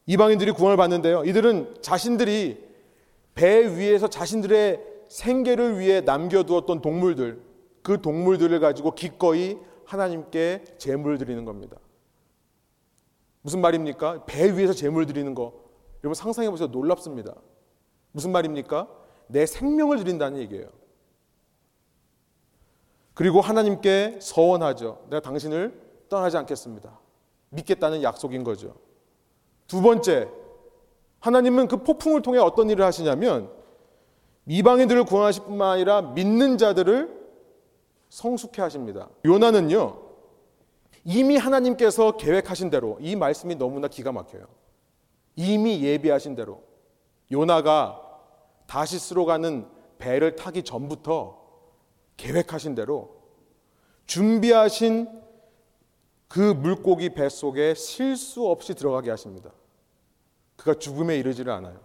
이방인들이 0.06 0.52
구원을 0.52 0.78
받는데요. 0.78 1.24
이들은 1.26 1.82
자신들이 1.82 2.66
배 3.36 3.78
위에서 3.78 4.08
자신들의 4.08 4.82
생계를 5.10 5.80
위해 5.80 6.02
남겨두었던 6.02 6.82
동물들, 6.82 7.42
그 7.82 8.02
동물들을 8.02 8.60
가지고 8.60 8.92
기꺼이 8.92 9.58
하나님께 9.86 10.64
제물을 10.78 11.18
드리는 11.18 11.46
겁니다. 11.46 11.78
무슨 13.42 13.62
말입니까? 13.62 14.26
배 14.26 14.58
위에서 14.58 14.74
제물 14.74 15.06
드리는 15.06 15.34
거. 15.34 15.54
여러분 16.04 16.14
상상해 16.14 16.50
보세요. 16.50 16.68
놀랍습니다. 16.68 17.34
무슨 18.12 18.32
말입니까? 18.32 18.90
내 19.28 19.46
생명을 19.46 19.98
드린다는 19.98 20.40
얘기예요. 20.40 20.68
그리고 23.18 23.42
하나님께 23.42 24.20
서원하죠. 24.22 25.08
내가 25.10 25.20
당신을 25.22 25.74
떠나지 26.08 26.38
않겠습니다. 26.38 27.00
믿겠다는 27.50 28.04
약속인 28.04 28.44
거죠. 28.44 28.76
두 29.66 29.82
번째, 29.82 30.30
하나님은 31.22 31.68
그 31.68 31.78
폭풍을 31.82 32.22
통해 32.22 32.38
어떤 32.38 32.70
일을 32.70 32.86
하시냐면 32.86 33.50
이방인들을 34.46 35.06
구원하실 35.06 35.46
뿐만 35.46 35.72
아니라 35.72 36.04
믿는 36.04 36.60
자들을 36.60 37.10
성숙해 38.10 38.62
하십니다. 38.62 39.10
요나는요, 39.26 40.00
이미 41.04 41.38
하나님께서 41.38 42.18
계획하신 42.18 42.70
대로 42.70 43.00
이 43.02 43.16
말씀이 43.16 43.56
너무나 43.56 43.88
기가 43.88 44.12
막혀요. 44.12 44.46
이미 45.36 45.84
예비하신 45.84 46.36
대로 46.36 46.62
요나가 47.32 48.00
다시스로 48.68 49.26
가는 49.26 49.68
배를 49.98 50.36
타기 50.36 50.62
전부터 50.62 51.47
계획하신 52.18 52.76
대로 52.76 53.16
준비하신 54.06 55.08
그 56.28 56.40
물고기 56.40 57.10
뱃속에 57.14 57.74
실수 57.74 58.48
없이 58.48 58.74
들어가게 58.74 59.10
하십니다. 59.10 59.52
그가 60.56 60.74
죽음에 60.74 61.18
이르지를 61.18 61.52
않아요. 61.54 61.80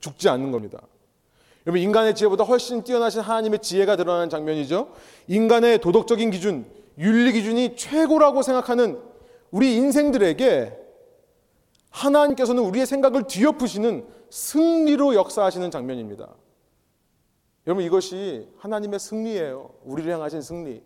죽지 0.00 0.28
않는 0.28 0.52
겁니다. 0.52 0.80
여러분 1.66 1.80
인간의 1.80 2.14
지혜보다 2.14 2.44
훨씬 2.44 2.82
뛰어나신 2.82 3.20
하나님의 3.20 3.60
지혜가 3.60 3.96
드러나는 3.96 4.28
장면이죠. 4.28 4.92
인간의 5.26 5.80
도덕적인 5.80 6.30
기준, 6.30 6.70
윤리 6.98 7.32
기준이 7.32 7.76
최고라고 7.76 8.42
생각하는 8.42 9.00
우리 9.50 9.76
인생들에게 9.76 10.76
하나님께서는 11.90 12.62
우리의 12.62 12.86
생각을 12.86 13.26
뒤엎으시는 13.26 14.06
승리로 14.30 15.14
역사하시는 15.14 15.70
장면입니다. 15.70 16.28
여러분 17.68 17.84
이것이 17.84 18.48
하나님의 18.56 18.98
승리예요. 18.98 19.68
우리를 19.84 20.10
향하신 20.10 20.40
승리. 20.40 20.82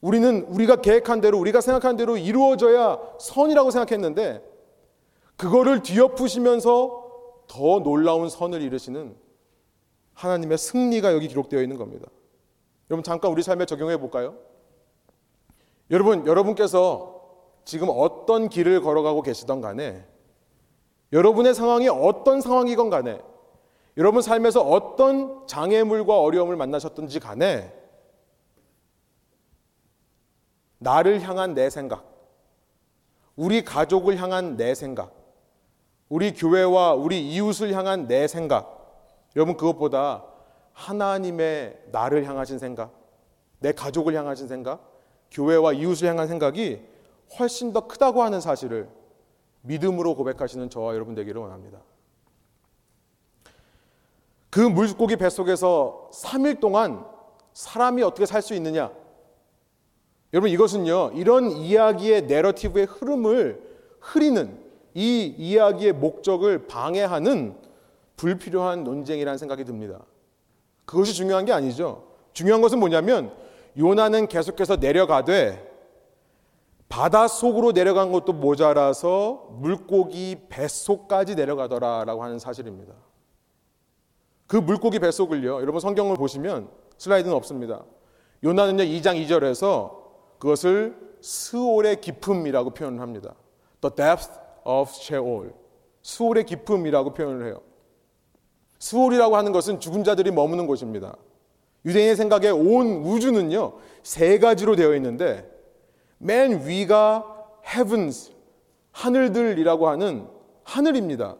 우리는 0.00 0.44
우리가 0.44 0.76
계획한 0.76 1.20
대로 1.20 1.38
우리가 1.38 1.60
생각한 1.60 1.96
대로 1.96 2.16
이루어져야 2.16 2.98
선이라고 3.20 3.70
생각했는데 3.70 4.42
그거를 5.36 5.82
뒤엎으시면서 5.82 7.04
더 7.46 7.80
놀라운 7.80 8.30
선을 8.30 8.62
이루시는 8.62 9.16
하나님의 10.14 10.56
승리가 10.56 11.12
여기 11.12 11.28
기록되어 11.28 11.60
있는 11.60 11.76
겁니다. 11.76 12.08
여러분 12.88 13.02
잠깐 13.02 13.30
우리 13.30 13.42
삶에 13.42 13.66
적용해 13.66 13.98
볼까요? 13.98 14.34
여러분 15.90 16.26
여러분께서 16.26 17.20
지금 17.66 17.88
어떤 17.90 18.48
길을 18.48 18.80
걸어가고 18.80 19.20
계시던 19.20 19.60
간에 19.60 20.06
여러분의 21.12 21.54
상황이 21.54 21.86
어떤 21.88 22.40
상황이건 22.40 22.88
간에 22.88 23.20
여러분 23.96 24.20
삶에서 24.20 24.60
어떤 24.60 25.46
장애물과 25.46 26.20
어려움을 26.20 26.56
만나셨든지 26.56 27.20
간에 27.20 27.72
나를 30.78 31.22
향한 31.22 31.54
내 31.54 31.70
생각, 31.70 32.04
우리 33.34 33.64
가족을 33.64 34.18
향한 34.18 34.56
내 34.56 34.74
생각, 34.74 35.14
우리 36.08 36.34
교회와 36.34 36.94
우리 36.94 37.26
이웃을 37.32 37.72
향한 37.72 38.06
내 38.06 38.28
생각, 38.28 38.76
여러분 39.34 39.56
그것보다 39.56 40.24
하나님의 40.72 41.84
나를 41.90 42.24
향하신 42.24 42.58
생각, 42.58 42.92
내 43.60 43.72
가족을 43.72 44.14
향하신 44.14 44.46
생각, 44.46 44.92
교회와 45.30 45.72
이웃을 45.72 46.08
향한 46.08 46.28
생각이 46.28 46.82
훨씬 47.38 47.72
더 47.72 47.86
크다고 47.86 48.22
하는 48.22 48.40
사실을 48.40 48.88
믿음으로 49.62 50.14
고백하시는 50.14 50.68
저와 50.68 50.94
여러분 50.94 51.14
되기를 51.14 51.40
원합니다. 51.40 51.80
그 54.56 54.62
물고기 54.62 55.16
뱃속에서 55.16 56.08
3일 56.14 56.60
동안 56.60 57.04
사람이 57.52 58.02
어떻게 58.02 58.24
살 58.24 58.40
수 58.40 58.54
있느냐? 58.54 58.90
여러분 60.32 60.48
이것은요. 60.48 61.10
이런 61.14 61.50
이야기의 61.50 62.22
내러티브의 62.22 62.86
흐름을 62.86 63.60
흐리는 64.00 64.58
이 64.94 65.34
이야기의 65.36 65.92
목적을 65.92 66.68
방해하는 66.68 67.54
불필요한 68.16 68.82
논쟁이라는 68.82 69.36
생각이 69.36 69.66
듭니다. 69.66 70.00
그것이 70.86 71.12
중요한 71.12 71.44
게 71.44 71.52
아니죠. 71.52 72.06
중요한 72.32 72.62
것은 72.62 72.78
뭐냐면 72.78 73.34
요나는 73.76 74.26
계속해서 74.26 74.76
내려가되 74.76 75.70
바닷속으로 76.88 77.72
내려간 77.72 78.10
것도 78.10 78.32
모자라서 78.32 79.48
물고기 79.60 80.46
뱃속까지 80.48 81.34
내려가더라라고 81.34 82.24
하는 82.24 82.38
사실입니다. 82.38 82.94
그 84.46 84.56
물고기 84.56 84.98
뱃속을요. 84.98 85.60
여러분 85.60 85.80
성경을 85.80 86.16
보시면 86.16 86.68
슬라이드는 86.98 87.34
없습니다. 87.36 87.84
요나는요 88.44 88.84
2장 88.84 89.22
2절에서 89.26 89.96
그것을 90.38 90.96
스올의 91.20 92.00
깊음이라고 92.00 92.70
표현을 92.70 93.00
합니다. 93.00 93.34
The 93.80 93.94
depth 93.94 94.30
of 94.64 94.90
Sheol. 94.90 95.52
수올의 96.02 96.44
깊음이라고 96.44 97.14
표현을 97.14 97.46
해요. 97.46 97.60
수올이라고 98.78 99.36
하는 99.36 99.52
것은 99.52 99.80
죽은 99.80 100.04
자들이 100.04 100.30
머무는 100.30 100.66
곳입니다. 100.66 101.16
유대인의 101.84 102.16
생각에 102.16 102.50
온 102.50 103.04
우주는요 103.04 103.74
세 104.02 104.38
가지로 104.38 104.76
되어 104.76 104.94
있는데 104.96 105.50
맨 106.18 106.66
위가 106.66 107.24
heavens 107.66 108.32
하늘들이라고 108.92 109.88
하는 109.88 110.28
하늘입니다. 110.64 111.36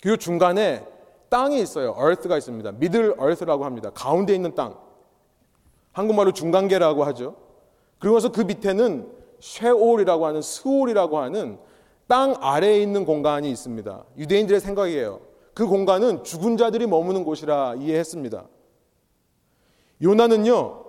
그리고 0.00 0.16
중간에 0.16 0.86
땅이 1.28 1.60
있어요. 1.60 1.96
earth가 1.98 2.36
있습니다. 2.38 2.70
middle 2.70 3.14
earth라고 3.20 3.64
합니다. 3.64 3.90
가운데 3.94 4.34
있는 4.34 4.54
땅. 4.54 4.76
한국말로 5.92 6.32
중간계라고 6.32 7.04
하죠. 7.04 7.36
그리고서 7.98 8.30
그 8.30 8.42
밑에는 8.42 9.10
쉐올이라고 9.40 10.26
하는 10.26 10.42
스올이라고 10.42 11.18
하는 11.18 11.58
땅 12.06 12.34
아래에 12.40 12.80
있는 12.80 13.04
공간이 13.04 13.50
있습니다. 13.50 14.04
유대인들의 14.16 14.60
생각이에요. 14.60 15.20
그 15.54 15.66
공간은 15.66 16.22
죽은 16.22 16.56
자들이 16.56 16.86
머무는 16.86 17.24
곳이라 17.24 17.76
이해했습니다. 17.76 18.46
요나는요, 20.02 20.84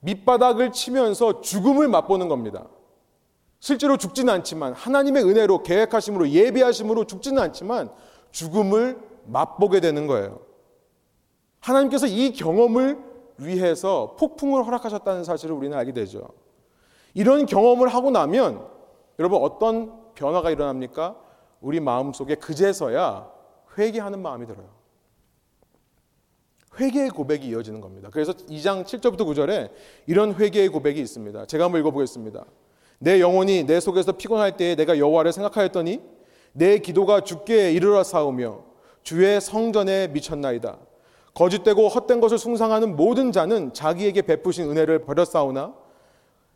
밑바닥을 0.00 0.72
치면서 0.72 1.40
죽음을 1.40 1.88
맛보는 1.88 2.28
겁니다. 2.28 2.68
실제로 3.58 3.96
죽지는 3.96 4.32
않지만 4.34 4.72
하나님의 4.74 5.24
은혜로 5.24 5.64
계획하심으로 5.64 6.28
예비하심으로 6.28 7.04
죽지는 7.04 7.42
않지만 7.42 7.90
죽음을 8.30 8.98
맛보게 9.26 9.80
되는 9.80 10.06
거예요. 10.06 10.40
하나님께서 11.60 12.06
이 12.06 12.32
경험을 12.32 12.98
위해서 13.38 14.16
폭풍을 14.18 14.64
허락하셨다는 14.64 15.24
사실을 15.24 15.54
우리는 15.54 15.76
알게 15.76 15.92
되죠. 15.92 16.28
이런 17.14 17.46
경험을 17.46 17.88
하고 17.88 18.10
나면 18.10 18.66
여러분 19.18 19.42
어떤 19.42 20.12
변화가 20.14 20.50
일어납니까? 20.50 21.16
우리 21.60 21.80
마음 21.80 22.12
속에 22.12 22.36
그제서야 22.36 23.30
회개하는 23.78 24.20
마음이 24.20 24.46
들어요. 24.46 24.68
회개의 26.78 27.10
고백이 27.10 27.48
이어지는 27.48 27.80
겁니다. 27.80 28.10
그래서 28.12 28.32
2장 28.32 28.84
7절부터 28.84 29.20
9절에 29.20 29.70
이런 30.06 30.34
회개의 30.34 30.68
고백이 30.68 31.00
있습니다. 31.00 31.46
제가 31.46 31.64
한번 31.64 31.80
읽어보겠습니다. 31.80 32.44
내 32.98 33.20
영혼이 33.20 33.64
내 33.64 33.80
속에서 33.80 34.12
피곤할 34.12 34.56
때에 34.56 34.74
내가 34.74 34.98
여호와를 34.98 35.32
생각하였더니 35.32 36.00
내 36.52 36.78
기도가 36.78 37.20
죽게 37.20 37.72
이르러 37.72 38.02
싸우며 38.02 38.62
주의 39.06 39.40
성전에 39.40 40.08
미쳤나이다. 40.08 40.78
거짓되고 41.32 41.86
헛된 41.86 42.20
것을 42.20 42.38
숭상하는 42.38 42.96
모든 42.96 43.30
자는 43.30 43.72
자기에게 43.72 44.22
베푸신 44.22 44.68
은혜를 44.68 45.04
버렸사오나 45.04 45.74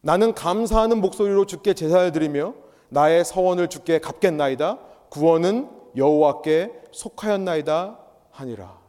나는 0.00 0.34
감사하는 0.34 1.00
목소리로 1.00 1.46
주께 1.46 1.74
제사를 1.74 2.10
드리며 2.10 2.54
나의 2.88 3.24
서원을 3.24 3.68
주께 3.68 4.00
갚겠나이다. 4.00 4.80
구원은 5.10 5.70
여호와께 5.96 6.72
속하였나이다 6.90 8.00
하니라. 8.32 8.80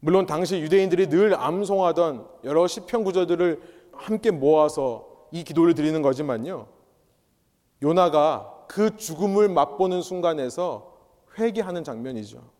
물론 0.00 0.26
당시 0.26 0.58
유대인들이 0.58 1.08
늘 1.08 1.34
암송하던 1.34 2.28
여러 2.44 2.66
시편 2.66 3.04
구절들을 3.04 3.62
함께 3.94 4.30
모아서 4.30 5.06
이 5.30 5.44
기도를 5.44 5.72
드리는 5.72 6.02
거지만요. 6.02 6.66
요나가 7.82 8.52
그 8.68 8.98
죽음을 8.98 9.48
맛보는 9.48 10.02
순간에서 10.02 10.95
회개하는 11.38 11.84
장면이죠. 11.84 12.50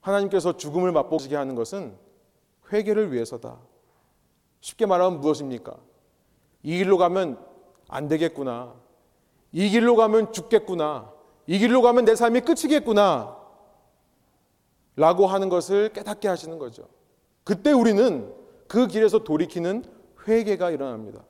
하나님께서 0.00 0.56
죽음을 0.56 0.92
맛보게 0.92 1.34
하는 1.34 1.54
것은 1.54 1.96
회개를 2.72 3.12
위해서다. 3.12 3.58
쉽게 4.60 4.86
말하면 4.86 5.20
무엇입니까? 5.20 5.76
이 6.62 6.78
길로 6.78 6.98
가면 6.98 7.38
안 7.88 8.08
되겠구나. 8.08 8.74
이 9.52 9.68
길로 9.68 9.96
가면 9.96 10.32
죽겠구나. 10.32 11.12
이 11.46 11.58
길로 11.58 11.82
가면 11.82 12.04
내 12.04 12.14
삶이 12.14 12.40
끝이겠구나. 12.40 13.36
라고 14.96 15.26
하는 15.26 15.48
것을 15.48 15.92
깨닫게 15.92 16.26
하시는 16.26 16.58
거죠. 16.58 16.88
그때 17.44 17.72
우리는 17.72 18.34
그 18.66 18.88
길에서 18.88 19.20
돌이키는 19.20 19.84
회개가 20.26 20.70
일어납니다. 20.70 21.24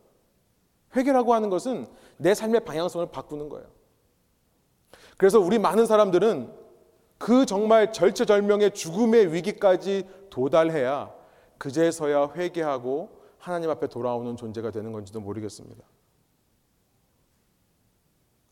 회개라고 0.95 1.35
하는 1.35 1.51
것은 1.51 1.87
내 2.17 2.33
삶의 2.33 2.65
방향성을 2.65 3.07
바꾸는 3.11 3.49
거예요. 3.49 3.76
그래서 5.17 5.41
우리 5.41 5.59
많은 5.59 5.87
사람들은 5.87 6.53
그 7.19 7.47
정말 7.47 7.93
절체절명의 7.93 8.73
죽음의 8.73 9.33
위기까지 9.33 10.07
도달해야 10.31 11.15
그제서야 11.59 12.33
회개하고 12.35 13.11
하나님 13.39 13.71
앞에 13.71 13.87
돌아오는 13.87 14.37
존재가 14.37 14.71
되는 14.71 14.93
건지도 14.93 15.21
모르겠습니다. 15.21 15.83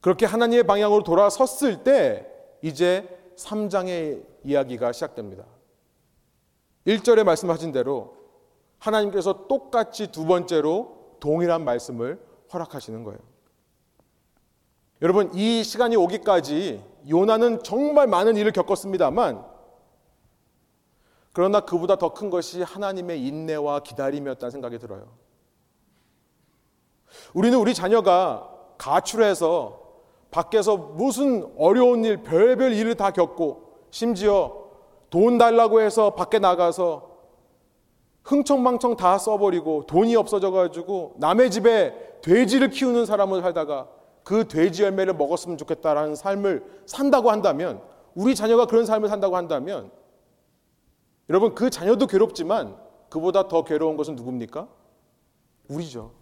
그렇게 0.01 0.27
하나님의 0.27 0.65
방향으로 0.65 1.03
돌아섰을 1.03 1.83
때 1.83 2.31
이제 2.63 3.09
3장의 3.37 4.25
이야기가 4.45 4.93
시작됩니다. 4.93 5.45
1절에 6.87 7.25
말씀하신 7.25 7.73
대로 7.73 8.17
하나님께서 8.79 9.47
똑같이 9.47 10.13
두 10.13 10.27
번째로 10.27 11.17
동일한 11.21 11.65
말씀을 11.65 12.21
허락하시는 12.53 13.03
거예요. 13.05 13.34
여러분, 15.03 15.31
이 15.35 15.63
시간이 15.65 15.97
오기까지 15.97 16.83
요나는 17.09 17.63
정말 17.63 18.07
많은 18.07 18.37
일을 18.37 18.53
겪었습니다만 18.53 19.45
그러나 21.33 21.61
그보다 21.61 21.97
더 21.97 22.11
큰 22.11 22.31
것이 22.31 22.63
하나님의 22.63 23.27
인내와 23.27 23.81
기다림이었다는 23.81 24.51
생각이 24.53 24.79
들어요. 24.79 25.09
우리는 27.33 27.59
우리 27.59 27.75
자녀가 27.75 28.51
가출해서 28.79 29.83
밖에서 30.31 30.77
무슨 30.77 31.53
어려운 31.59 32.05
일, 32.05 32.23
별별 32.23 32.73
일을 32.73 32.95
다 32.97 33.11
겪고 33.11 33.87
심지어 33.91 34.65
돈 35.11 35.39
달라고 35.39 35.81
해서 35.81 36.11
밖에 36.15 36.39
나가서 36.39 37.11
흥청망청 38.25 38.97
다 38.97 39.19
써버리고 39.19 39.87
돈이 39.87 40.17
없어져가지고 40.17 41.15
남의 41.19 41.51
집에 41.51 42.19
돼지를 42.23 42.71
키우는 42.71 43.07
사람을 43.07 43.43
살다가 43.43 43.89
그 44.25 44.49
돼지 44.49 44.83
열매를 44.83 45.15
먹었으면 45.15 45.59
좋겠다라는 45.59 46.17
삶을 46.17 46.65
산다고 46.87 47.31
한다면 47.31 47.83
우리 48.15 48.35
자녀가 48.35 48.67
그런 48.67 48.87
삶을 48.87 49.09
산다고 49.09 49.37
한다면 49.37 49.91
여러분 51.29 51.55
그 51.55 51.71
자녀도 51.71 52.07
괴롭지만 52.07 52.77
그보다 53.11 53.49
더 53.49 53.65
괴로운 53.65 53.97
것은 53.97 54.17
누굽니까? 54.17 54.69
우리죠. 55.69 56.13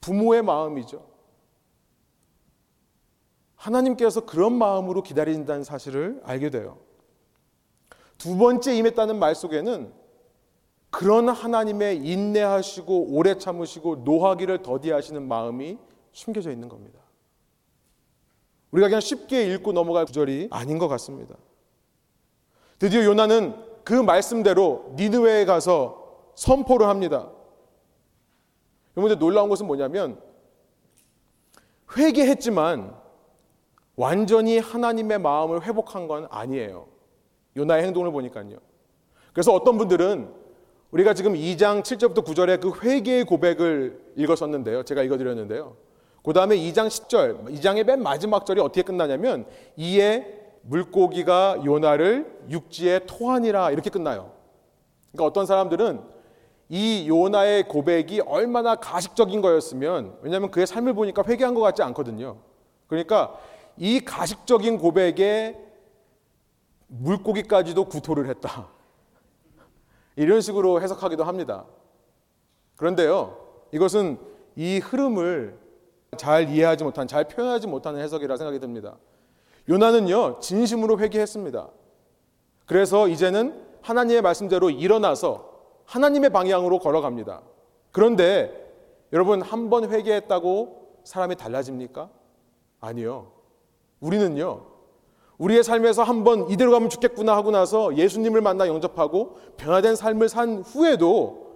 부모의 0.00 0.42
마음이죠. 0.42 1.06
하나님께서 3.56 4.26
그런 4.26 4.52
마음으로 4.54 5.02
기다린다는 5.02 5.64
사실을 5.64 6.20
알게 6.24 6.50
돼요. 6.50 6.78
두 8.18 8.36
번째 8.36 8.76
임했다는 8.76 9.18
말 9.18 9.34
속에는 9.34 9.92
그런 10.90 11.28
하나님의 11.28 11.98
인내하시고 11.98 13.08
오래 13.10 13.36
참으시고 13.36 13.96
노하기를 13.96 14.62
더디하시는 14.62 15.26
마음이 15.26 15.78
숨겨져 16.16 16.50
있는 16.50 16.68
겁니다. 16.70 16.98
우리가 18.70 18.88
그냥 18.88 19.00
쉽게 19.00 19.52
읽고 19.52 19.72
넘어갈 19.72 20.06
구절이 20.06 20.48
아닌 20.50 20.78
것 20.78 20.88
같습니다. 20.88 21.36
드디어 22.78 23.04
요나는 23.04 23.54
그 23.84 23.92
말씀대로 23.92 24.94
니느웨에 24.96 25.44
가서 25.44 26.30
선포를 26.34 26.88
합니다. 26.88 27.30
여러분들 28.96 29.18
놀라운 29.18 29.50
것은 29.50 29.66
뭐냐면 29.66 30.18
회개했지만 31.96 32.94
완전히 33.94 34.58
하나님의 34.58 35.18
마음을 35.18 35.64
회복한 35.64 36.08
건 36.08 36.26
아니에요. 36.30 36.88
요나의 37.56 37.84
행동을 37.84 38.10
보니까요. 38.10 38.56
그래서 39.34 39.52
어떤 39.52 39.76
분들은 39.76 40.32
우리가 40.92 41.12
지금 41.12 41.34
2장 41.34 41.82
7절부터 41.82 42.24
9절의 42.24 42.60
그 42.60 42.80
회개의 42.80 43.24
고백을 43.24 44.14
읽었었는데요. 44.16 44.82
제가 44.82 45.02
읽어드렸는데요. 45.02 45.85
그 46.26 46.32
다음에 46.32 46.56
2장 46.56 46.88
10절, 46.88 47.54
2장의 47.54 47.84
맨 47.84 48.02
마지막 48.02 48.44
절이 48.44 48.60
어떻게 48.60 48.82
끝나냐면 48.82 49.46
이에 49.76 50.26
물고기가 50.62 51.64
요나를 51.64 52.48
육지에 52.50 53.02
토하니라 53.06 53.70
이렇게 53.70 53.90
끝나요. 53.90 54.32
그러니까 55.12 55.24
어떤 55.24 55.46
사람들은 55.46 56.02
이 56.68 57.08
요나의 57.08 57.68
고백이 57.68 58.22
얼마나 58.22 58.74
가식적인 58.74 59.40
거였으면 59.40 60.18
왜냐하면 60.20 60.50
그의 60.50 60.66
삶을 60.66 60.94
보니까 60.94 61.22
회개한 61.24 61.54
것 61.54 61.60
같지 61.60 61.84
않거든요. 61.84 62.38
그러니까 62.88 63.38
이 63.76 64.00
가식적인 64.00 64.78
고백에 64.78 65.56
물고기까지도 66.88 67.84
구토를 67.84 68.28
했다. 68.30 68.66
이런 70.16 70.40
식으로 70.40 70.82
해석하기도 70.82 71.22
합니다. 71.22 71.66
그런데요, 72.74 73.38
이것은 73.70 74.18
이 74.56 74.78
흐름을 74.78 75.65
잘 76.16 76.48
이해하지 76.48 76.84
못한, 76.84 77.06
잘 77.06 77.24
표현하지 77.24 77.66
못하는 77.66 78.00
해석이라 78.00 78.36
생각이 78.36 78.58
듭니다. 78.60 78.96
요나는요, 79.68 80.38
진심으로 80.40 80.98
회개했습니다. 80.98 81.68
그래서 82.66 83.08
이제는 83.08 83.62
하나님의 83.82 84.22
말씀대로 84.22 84.70
일어나서 84.70 85.52
하나님의 85.84 86.30
방향으로 86.30 86.78
걸어갑니다. 86.78 87.42
그런데 87.92 88.64
여러분, 89.12 89.42
한 89.42 89.70
번 89.70 89.90
회개했다고 89.90 91.00
사람이 91.04 91.36
달라집니까? 91.36 92.08
아니요. 92.80 93.32
우리는요, 94.00 94.62
우리의 95.38 95.62
삶에서 95.64 96.02
한 96.02 96.24
번 96.24 96.48
이대로 96.50 96.70
가면 96.72 96.88
죽겠구나 96.88 97.36
하고 97.36 97.50
나서 97.50 97.96
예수님을 97.96 98.40
만나 98.40 98.66
영접하고 98.68 99.36
변화된 99.56 99.94
삶을 99.96 100.28
산 100.28 100.62
후에도 100.62 101.46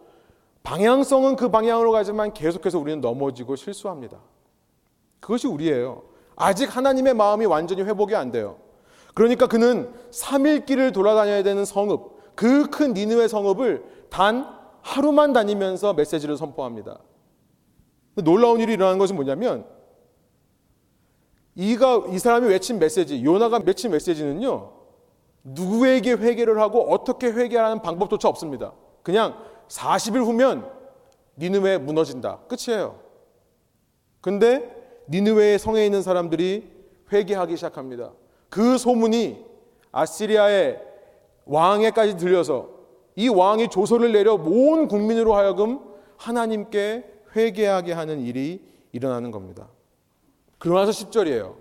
방향성은 0.62 1.36
그 1.36 1.48
방향으로 1.48 1.90
가지만 1.92 2.32
계속해서 2.32 2.78
우리는 2.78 3.00
넘어지고 3.00 3.56
실수합니다. 3.56 4.18
그것이 5.20 5.46
우리예요. 5.46 6.02
아직 6.36 6.74
하나님의 6.74 7.14
마음이 7.14 7.46
완전히 7.46 7.82
회복이 7.82 8.14
안 8.14 8.30
돼요. 8.30 8.56
그러니까 9.14 9.46
그는 9.46 9.92
3일 10.10 10.66
길을 10.66 10.92
돌아다녀야 10.92 11.42
되는 11.42 11.64
성읍, 11.64 12.34
그 12.34 12.70
큰 12.70 12.94
니느웨 12.94 13.28
성읍을 13.28 14.06
단 14.08 14.46
하루만 14.82 15.32
다니면서 15.32 15.92
메시지를 15.92 16.36
선포합니다. 16.36 16.98
놀라운 18.14 18.60
일이 18.60 18.72
일어나는 18.72 18.98
것은 18.98 19.14
뭐냐면 19.14 19.66
이가 21.54 22.04
이 22.08 22.18
사람이 22.18 22.48
외친 22.48 22.78
메시지, 22.78 23.22
요나가 23.24 23.60
외친 23.64 23.90
메시지는요. 23.90 24.72
누구에게 25.44 26.12
회개를 26.12 26.60
하고 26.60 26.90
어떻게 26.92 27.26
회개하는 27.26 27.82
방법조차 27.82 28.28
없습니다. 28.28 28.72
그냥 29.02 29.36
40일 29.68 30.24
후면 30.24 30.70
니느웨 31.38 31.78
무너진다. 31.78 32.40
끝이에요. 32.48 33.00
근데 34.20 34.79
니느웨의 35.10 35.58
성에 35.58 35.84
있는 35.84 36.02
사람들이 36.02 36.70
회개하기 37.12 37.56
시작합니다. 37.56 38.12
그 38.48 38.78
소문이 38.78 39.44
아시리아의 39.92 40.80
왕에까지 41.46 42.16
들려서 42.16 42.68
이 43.16 43.28
왕이 43.28 43.68
조서를 43.68 44.12
내려 44.12 44.34
온 44.34 44.86
국민으로 44.88 45.34
하여금 45.34 45.80
하나님께 46.16 47.04
회개하게 47.34 47.92
하는 47.92 48.20
일이 48.20 48.62
일어나는 48.92 49.30
겁니다. 49.30 49.68
그러고 50.58 50.78
나서 50.78 50.92
10절이에요. 50.92 51.54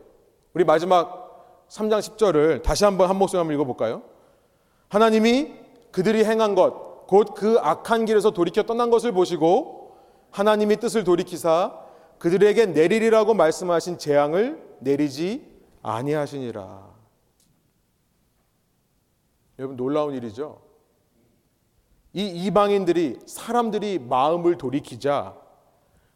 우리 0.53 0.63
마지막 0.63 1.65
3장 1.69 1.99
10절을 1.99 2.61
다시 2.61 2.85
한번 2.85 3.09
한 3.09 3.17
목소리 3.17 3.39
한번 3.39 3.55
읽어볼까요? 3.55 4.03
하나님이 4.89 5.53
그들이 5.91 6.23
행한 6.25 6.55
것, 6.55 7.07
곧 7.07 7.33
그 7.35 7.57
악한 7.59 8.05
길에서 8.05 8.31
돌이켜 8.31 8.63
떠난 8.63 8.89
것을 8.91 9.11
보시고 9.11 9.95
하나님이 10.31 10.77
뜻을 10.77 11.03
돌이키사 11.03 11.88
그들에게 12.19 12.67
내리리라고 12.67 13.33
말씀하신 13.33 13.97
재앙을 13.97 14.77
내리지 14.79 15.49
아니하시니라. 15.81 16.89
여러분 19.57 19.77
놀라운 19.77 20.13
일이죠. 20.13 20.61
이 22.13 22.25
이방인들이 22.45 23.19
사람들이 23.25 23.99
마음을 23.99 24.57
돌이키자 24.57 25.35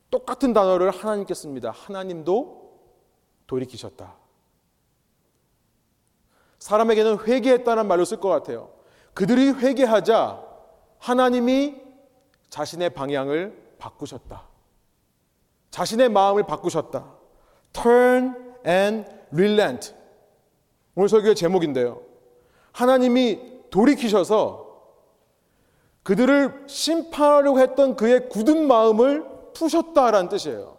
똑같은 0.10 0.54
단어를 0.54 0.92
하나님께 0.92 1.34
씁니다. 1.34 1.72
하나님도 1.72 2.64
돌이키셨다. 3.48 4.16
사람에게는 6.60 7.20
회개했다는 7.26 7.88
말로 7.88 8.06
쓸 8.06 8.20
것 8.20 8.30
같아요. 8.30 8.72
그들이 9.14 9.50
회개하자 9.52 10.44
하나님이 11.00 11.82
자신의 12.50 12.92
방향을 12.92 13.76
바꾸셨다. 13.80 14.53
자신의 15.74 16.10
마음을 16.10 16.44
바꾸셨다. 16.44 17.04
Turn 17.74 18.36
and 18.66 19.10
relent. 19.32 19.96
오늘 20.94 21.10
설교의 21.10 21.34
제목인데요. 21.34 22.00
하나님이 22.74 23.64
돌이키셔서 23.72 24.72
그들을 26.04 26.66
심판하려고 26.68 27.60
했던 27.60 27.96
그의 27.96 28.30
굳은 28.30 28.68
마음을 28.68 29.26
푸셨다라는 29.56 30.30
뜻이에요. 30.30 30.78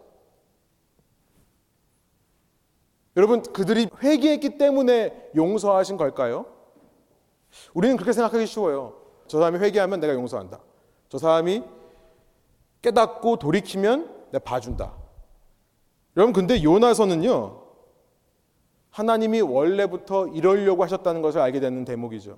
여러분, 3.17 3.43
그들이 3.43 3.89
회개했기 4.01 4.57
때문에 4.57 5.31
용서하신 5.35 5.97
걸까요? 5.97 6.45
우리는 7.73 7.97
그렇게 7.97 8.13
생각하기 8.13 8.47
쉬워요. 8.47 8.95
저 9.27 9.39
사람이 9.39 9.57
회개하면 9.57 9.99
내가 9.99 10.13
용서한다. 10.13 10.61
저 11.09 11.17
사람이 11.17 11.63
깨닫고 12.81 13.35
돌이키면 13.39 14.14
내가 14.35 14.39
봐준다. 14.39 14.93
여러분, 16.17 16.33
근데 16.33 16.61
요나서는요, 16.61 17.61
하나님이 18.89 19.41
원래부터 19.41 20.27
이러려고 20.27 20.83
하셨다는 20.83 21.21
것을 21.21 21.41
알게 21.41 21.59
되는 21.59 21.83
대목이죠. 21.85 22.37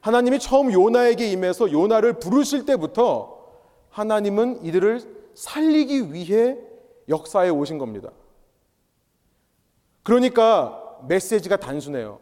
하나님이 0.00 0.38
처음 0.38 0.72
요나에게 0.72 1.30
임해서 1.30 1.70
요나를 1.72 2.14
부르실 2.14 2.66
때부터 2.66 3.42
하나님은 3.90 4.64
이들을 4.64 5.32
살리기 5.34 6.12
위해 6.12 6.58
역사에 7.08 7.48
오신 7.48 7.78
겁니다. 7.78 8.10
그러니까 10.02 10.98
메시지가 11.08 11.56
단순해요. 11.56 12.18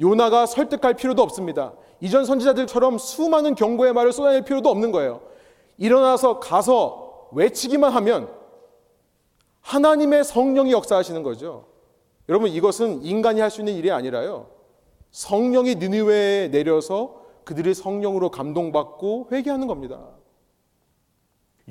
요나가 0.00 0.46
설득할 0.46 0.94
필요도 0.94 1.22
없습니다. 1.22 1.74
이전 2.00 2.24
선지자들처럼 2.24 2.98
수많은 2.98 3.54
경고의 3.54 3.92
말을 3.92 4.12
쏟아낼 4.12 4.42
필요도 4.42 4.68
없는 4.68 4.90
거예요. 4.90 5.20
일어나서 5.78 6.40
가서 6.40 7.05
외치기만 7.32 7.92
하면 7.92 8.28
하나님의 9.60 10.24
성령이 10.24 10.72
역사하시는 10.72 11.22
거죠. 11.22 11.66
여러분 12.28 12.50
이것은 12.50 13.02
인간이 13.02 13.40
할 13.40 13.50
수 13.50 13.60
있는 13.60 13.74
일이 13.74 13.90
아니라요. 13.90 14.48
성령이 15.10 15.76
느니웨에 15.76 16.48
내려서 16.48 17.22
그들이 17.44 17.74
성령으로 17.74 18.30
감동받고 18.30 19.28
회개하는 19.32 19.66
겁니다. 19.66 20.00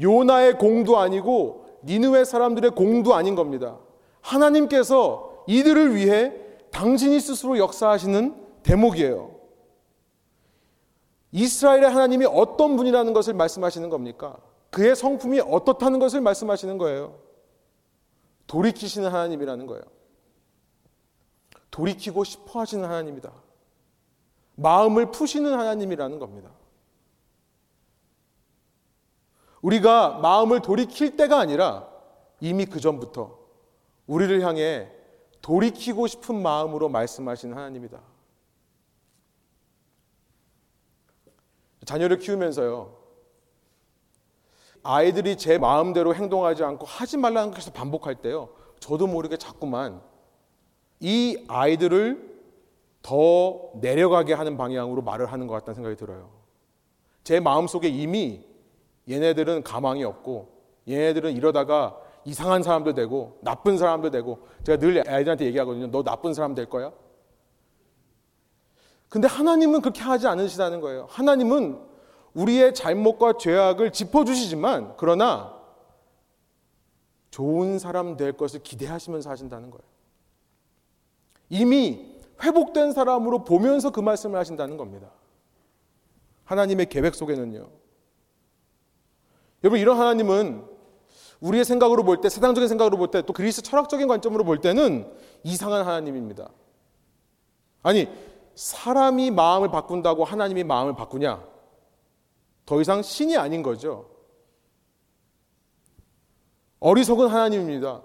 요나의 0.01 0.57
공도 0.57 0.97
아니고 0.97 1.65
니느웨 1.85 2.25
사람들의 2.25 2.71
공도 2.71 3.13
아닌 3.13 3.35
겁니다. 3.35 3.77
하나님께서 4.21 5.43
이들을 5.47 5.95
위해 5.95 6.33
당신이 6.71 7.19
스스로 7.19 7.57
역사하시는 7.57 8.35
대목이에요. 8.63 9.35
이스라엘의 11.31 11.89
하나님이 11.89 12.25
어떤 12.25 12.75
분이라는 12.75 13.13
것을 13.13 13.33
말씀하시는 13.33 13.89
겁니까? 13.89 14.37
그의 14.75 14.93
성품이 14.93 15.39
어떻다는 15.39 15.99
것을 15.99 16.19
말씀하시는 16.19 16.77
거예요. 16.77 17.17
돌이키시는 18.45 19.09
하나님이라는 19.09 19.67
거예요. 19.67 19.81
돌이키고 21.71 22.25
싶어 22.25 22.59
하시는 22.59 22.83
하나님이다. 22.83 23.31
마음을 24.55 25.11
푸시는 25.11 25.53
하나님이라는 25.53 26.19
겁니다. 26.19 26.51
우리가 29.61 30.17
마음을 30.17 30.61
돌이킬 30.61 31.15
때가 31.15 31.39
아니라 31.39 31.89
이미 32.41 32.65
그 32.65 32.81
전부터 32.81 33.39
우리를 34.07 34.41
향해 34.41 34.91
돌이키고 35.41 36.07
싶은 36.07 36.41
마음으로 36.41 36.89
말씀하신 36.89 37.53
하나님이다. 37.53 38.01
자녀를 41.85 42.17
키우면서요. 42.17 42.94
아이들이 44.85 45.35
제 45.35 45.57
마음대로 45.57 46.13
행동하지 46.13 46.63
않고 46.63 46.85
하지 46.85 47.17
말라는 47.17 47.51
것을 47.51 47.73
반복할 47.73 48.15
때요. 48.15 48.49
저도 48.79 49.07
모르게 49.07 49.35
자꾸만 49.35 49.99
이 50.99 51.43
아이들을 51.47 52.35
더 53.01 53.71
내려가게 53.75 54.33
하는 54.33 54.57
방향으로 54.57 55.01
말을 55.01 55.25
하는 55.25 55.47
것 55.47 55.55
같다는 55.55 55.73
생각이 55.75 55.95
들어요. 55.95 56.29
제 57.23 57.39
마음속에 57.39 57.87
이미 57.87 58.45
얘네들은 59.09 59.63
가망이 59.63 60.03
없고 60.03 60.49
얘네들은 60.87 61.33
이러다가 61.33 61.97
이상한 62.23 62.61
사람도 62.61 62.93
되고 62.93 63.39
나쁜 63.41 63.77
사람도 63.77 64.11
되고 64.11 64.47
제가 64.63 64.77
늘 64.77 65.07
아이들한테 65.07 65.45
얘기하거든요. 65.45 65.89
너 65.89 66.03
나쁜 66.03 66.35
사람 66.35 66.53
될 66.53 66.67
거야? 66.67 66.91
근데 69.09 69.27
하나님은 69.27 69.81
그렇게 69.81 70.01
하지 70.01 70.27
않으시다는 70.27 70.79
거예요. 70.81 71.07
하나님은 71.09 71.79
우리의 72.35 72.73
잘못과 72.73 73.37
죄악을 73.37 73.91
짚어주시지만 73.91 74.95
그러나 74.97 75.55
좋은 77.31 77.79
사람 77.79 78.15
될 78.15 78.33
것을 78.33 78.61
기대하시면서 78.61 79.29
하신다는 79.29 79.71
거예요. 79.71 79.83
이미 81.49 82.15
회복된 82.43 82.91
사람으로 82.91 83.43
보면서 83.43 83.89
그 83.89 83.99
말씀을 83.99 84.39
하신다는 84.39 84.77
겁니다. 84.77 85.09
하나님의 86.43 86.87
계획 86.87 87.15
속에는요. 87.15 87.67
여러분, 89.63 89.79
이런 89.79 89.97
하나님은 89.97 90.65
우리의 91.39 91.65
생각으로 91.65 92.03
볼 92.03 92.21
때, 92.21 92.29
세상적인 92.29 92.67
생각으로 92.67 92.97
볼 92.97 93.09
때, 93.09 93.21
또 93.21 93.33
그리스 93.33 93.61
철학적인 93.61 94.07
관점으로 94.07 94.43
볼 94.43 94.59
때는 94.61 95.11
이상한 95.43 95.85
하나님입니다. 95.85 96.49
아니, 97.83 98.07
사람이 98.55 99.31
마음을 99.31 99.69
바꾼다고 99.69 100.23
하나님이 100.23 100.63
마음을 100.63 100.95
바꾸냐? 100.95 101.54
더 102.65 102.81
이상 102.81 103.01
신이 103.01 103.37
아닌 103.37 103.61
거죠. 103.61 104.09
어리석은 106.79 107.27
하나님입니다. 107.27 108.01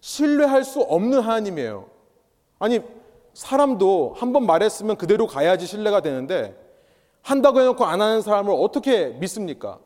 신뢰할 0.00 0.64
수 0.64 0.80
없는 0.80 1.20
하나님이에요. 1.20 1.88
아니, 2.58 2.80
사람도 3.34 4.14
한 4.16 4.32
번 4.32 4.46
말했으면 4.46 4.96
그대로 4.96 5.26
가야지 5.26 5.66
신뢰가 5.66 6.00
되는데, 6.00 6.56
한다고 7.22 7.60
해놓고 7.60 7.84
안 7.84 8.00
하는 8.00 8.22
사람을 8.22 8.54
어떻게 8.56 9.08
믿습니까? 9.08 9.78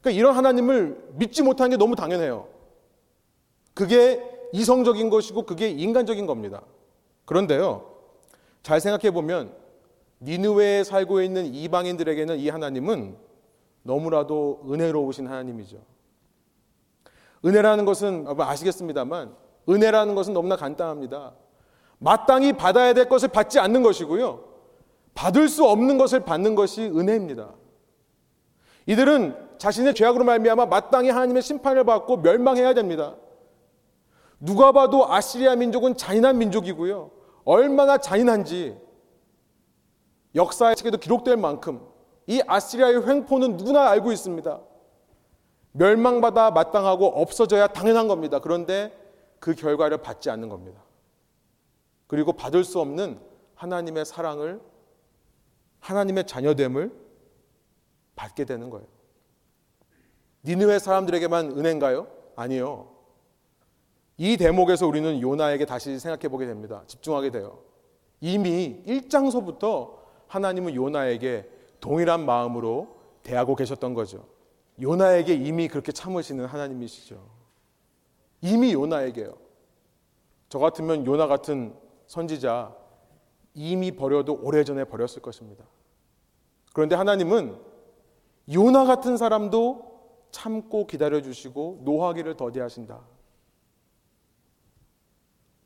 그러니까 0.00 0.18
이런 0.18 0.36
하나님을 0.36 1.10
믿지 1.14 1.42
못하는 1.42 1.70
게 1.70 1.76
너무 1.76 1.96
당연해요. 1.96 2.48
그게 3.74 4.22
이성적인 4.52 5.10
것이고 5.10 5.42
그게 5.44 5.68
인간적인 5.68 6.26
겁니다. 6.26 6.62
그런데요, 7.24 7.90
잘 8.62 8.80
생각해 8.80 9.10
보면 9.10 9.54
니느웨에 10.20 10.84
살고 10.84 11.22
있는 11.22 11.46
이방인들에게는 11.54 12.38
이 12.38 12.48
하나님은 12.48 13.16
너무나도 13.82 14.66
은혜로우신 14.70 15.26
하나님이죠. 15.26 15.78
은혜라는 17.44 17.84
것은 17.86 18.26
아시겠습니다만 18.38 19.34
은혜라는 19.68 20.14
것은 20.14 20.34
너무나 20.34 20.56
간단합니다. 20.56 21.32
마땅히 21.98 22.52
받아야 22.52 22.92
될 22.92 23.08
것을 23.08 23.28
받지 23.28 23.58
않는 23.58 23.82
것이고요. 23.82 24.44
받을 25.14 25.48
수 25.48 25.64
없는 25.66 25.98
것을 25.98 26.20
받는 26.20 26.54
것이 26.54 26.82
은혜입니다. 26.82 27.54
이들은 28.86 29.36
자신의 29.58 29.94
죄악으로 29.94 30.24
말미암아 30.24 30.66
마땅히 30.66 31.10
하나님의 31.10 31.42
심판을 31.42 31.84
받고 31.84 32.18
멸망해야 32.18 32.74
됩니다. 32.74 33.16
누가 34.38 34.72
봐도 34.72 35.12
아시리아 35.12 35.54
민족은 35.54 35.96
잔인한 35.96 36.38
민족이고요. 36.38 37.10
얼마나 37.44 37.98
잔인한지 37.98 38.78
역사책에도 40.34 40.98
기록될 40.98 41.36
만큼 41.36 41.86
이 42.26 42.42
아시리아의 42.46 43.06
횡포는 43.06 43.56
누구나 43.56 43.88
알고 43.90 44.12
있습니다. 44.12 44.60
멸망받아 45.72 46.50
마땅하고 46.50 47.06
없어져야 47.06 47.68
당연한 47.68 48.08
겁니다. 48.08 48.38
그런데 48.38 48.96
그 49.38 49.54
결과를 49.54 49.98
받지 49.98 50.30
않는 50.30 50.48
겁니다. 50.48 50.82
그리고 52.06 52.32
받을 52.32 52.64
수 52.64 52.80
없는 52.80 53.20
하나님의 53.54 54.04
사랑을 54.04 54.60
하나님의 55.80 56.26
자녀됨을 56.26 56.92
받게 58.16 58.44
되는 58.44 58.68
거예요. 58.70 58.86
니느웨 60.44 60.78
사람들에게만 60.78 61.52
은혜인가요? 61.52 62.08
아니요. 62.36 62.90
이 64.16 64.36
대목에서 64.36 64.86
우리는 64.86 65.20
요나에게 65.20 65.64
다시 65.64 65.98
생각해 65.98 66.28
보게 66.28 66.46
됩니다. 66.46 66.82
집중하게 66.86 67.30
돼요. 67.30 67.62
이미 68.20 68.82
1장서부터 68.86 69.99
하나님은 70.30 70.76
요나에게 70.76 71.50
동일한 71.80 72.24
마음으로 72.24 72.96
대하고 73.24 73.56
계셨던 73.56 73.94
거죠. 73.94 74.28
요나에게 74.80 75.34
이미 75.34 75.66
그렇게 75.66 75.90
참으시는 75.90 76.46
하나님이시죠. 76.46 77.20
이미 78.40 78.72
요나에게요. 78.72 79.34
저 80.48 80.60
같으면 80.60 81.04
요나 81.04 81.26
같은 81.26 81.74
선지자 82.06 82.76
이미 83.54 83.90
버려도 83.90 84.38
오래전에 84.40 84.84
버렸을 84.84 85.20
것입니다. 85.20 85.64
그런데 86.72 86.94
하나님은 86.94 87.60
요나 88.52 88.84
같은 88.84 89.16
사람도 89.16 90.28
참고 90.30 90.86
기다려 90.86 91.20
주시고 91.22 91.80
노하기를 91.82 92.36
더디하신다. 92.36 93.00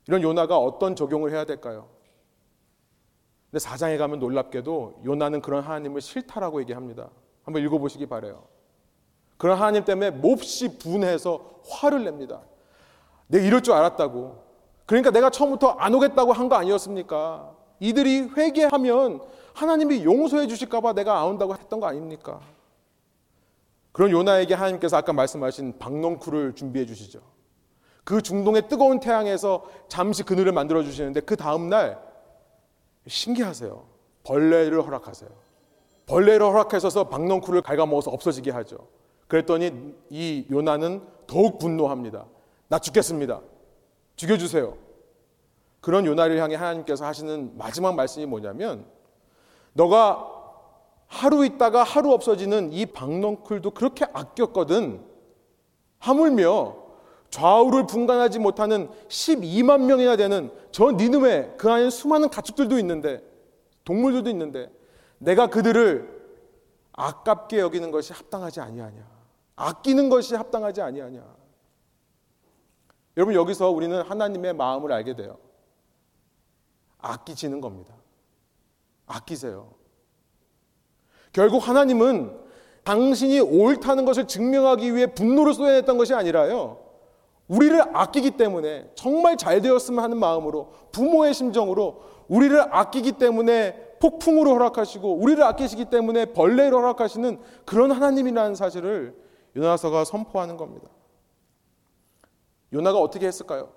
이런 0.08 0.22
요나가 0.22 0.56
어떤 0.56 0.96
적용을 0.96 1.32
해야 1.32 1.44
될까요? 1.44 1.93
근데 3.54 3.62
사장에 3.62 3.96
가면 3.98 4.18
놀랍게도 4.18 5.02
요나는 5.04 5.40
그런 5.40 5.62
하나님을 5.62 6.00
싫다라고 6.00 6.60
얘기합니다. 6.62 7.10
한번 7.44 7.62
읽어보시기 7.62 8.06
바래요. 8.06 8.42
그런 9.36 9.56
하나님 9.56 9.84
때문에 9.84 10.10
몹시 10.10 10.76
분해서 10.76 11.60
화를 11.70 12.02
냅니다. 12.02 12.40
내가 13.28 13.44
이럴 13.44 13.60
줄 13.62 13.74
알았다고. 13.74 14.42
그러니까 14.86 15.12
내가 15.12 15.30
처음부터 15.30 15.68
안 15.68 15.94
오겠다고 15.94 16.32
한 16.32 16.48
거 16.48 16.56
아니었습니까? 16.56 17.54
이들이 17.78 18.30
회개하면 18.36 19.20
하나님이 19.54 20.04
용서해 20.04 20.48
주실까봐 20.48 20.94
내가 20.94 21.20
안 21.20 21.26
온다고 21.26 21.54
했던 21.54 21.78
거 21.78 21.86
아닙니까? 21.86 22.40
그런 23.92 24.10
요나에게 24.10 24.54
하나님께서 24.54 24.96
아까 24.96 25.12
말씀하신 25.12 25.78
박농쿨을 25.78 26.56
준비해 26.56 26.86
주시죠. 26.86 27.20
그 28.02 28.20
중동의 28.20 28.66
뜨거운 28.68 28.98
태양에서 28.98 29.64
잠시 29.86 30.24
그늘을 30.24 30.50
만들어 30.50 30.82
주시는데 30.82 31.20
그 31.20 31.36
다음 31.36 31.68
날 31.68 32.13
신기하세요. 33.06 33.84
벌레를 34.22 34.82
허락하세요. 34.84 35.30
벌레를 36.06 36.46
허락하셔서 36.46 37.08
박농쿨을 37.08 37.62
갉아먹어서 37.62 38.10
없어지게 38.10 38.50
하죠. 38.50 38.88
그랬더니 39.28 39.94
이 40.10 40.46
요나는 40.50 41.02
더욱 41.26 41.58
분노합니다. 41.58 42.26
나 42.68 42.78
죽겠습니다. 42.78 43.40
죽여주세요. 44.16 44.76
그런 45.80 46.06
요나를 46.06 46.38
향해 46.38 46.54
하나님께서 46.54 47.04
하시는 47.04 47.56
마지막 47.56 47.94
말씀이 47.94 48.26
뭐냐면 48.26 48.86
너가 49.72 50.30
하루 51.06 51.44
있다가 51.44 51.82
하루 51.82 52.12
없어지는 52.12 52.72
이 52.72 52.86
박넝쿨도 52.86 53.72
그렇게 53.72 54.06
아꼈거든. 54.12 55.04
하물며 55.98 56.83
좌우를 57.34 57.88
분간하지 57.88 58.38
못하는 58.38 58.88
12만 59.08 59.86
명이나 59.86 60.14
되는 60.14 60.52
저 60.70 60.92
니누에 60.92 61.54
그 61.58 61.68
안에 61.68 61.90
수많은 61.90 62.28
가축들도 62.28 62.78
있는데 62.78 63.24
동물들도 63.84 64.30
있는데 64.30 64.70
내가 65.18 65.48
그들을 65.48 66.14
아깝게 66.92 67.58
여기는 67.58 67.90
것이 67.90 68.12
합당하지 68.12 68.60
아니하냐. 68.60 69.04
아끼는 69.56 70.10
것이 70.10 70.36
합당하지 70.36 70.80
아니하냐. 70.80 71.24
여러분 73.16 73.34
여기서 73.34 73.68
우리는 73.68 74.00
하나님의 74.00 74.52
마음을 74.54 74.92
알게 74.92 75.16
돼요. 75.16 75.38
아끼지는 76.98 77.60
겁니다. 77.60 77.96
아끼세요. 79.06 79.74
결국 81.32 81.66
하나님은 81.66 82.44
당신이 82.84 83.40
옳다는 83.40 84.04
것을 84.04 84.28
증명하기 84.28 84.94
위해 84.94 85.06
분노를 85.12 85.52
쏟아냈던 85.52 85.98
것이 85.98 86.14
아니라요. 86.14 86.83
우리를 87.48 87.96
아끼기 87.96 88.32
때문에 88.32 88.90
정말 88.94 89.36
잘 89.36 89.60
되었으면 89.60 90.02
하는 90.02 90.18
마음으로 90.18 90.72
부모의 90.92 91.34
심정으로 91.34 92.02
우리를 92.28 92.58
아끼기 92.74 93.12
때문에 93.12 93.96
폭풍으로 94.00 94.50
허락하시고 94.54 95.16
우리를 95.16 95.42
아끼시기 95.42 95.86
때문에 95.86 96.26
벌레를 96.26 96.74
허락하시는 96.74 97.40
그런 97.64 97.92
하나님이라는 97.92 98.54
사실을 98.54 99.14
요나서가 99.56 100.04
선포하는 100.04 100.56
겁니다. 100.56 100.88
요나가 102.72 102.98
어떻게 102.98 103.26
했을까요? 103.26 103.72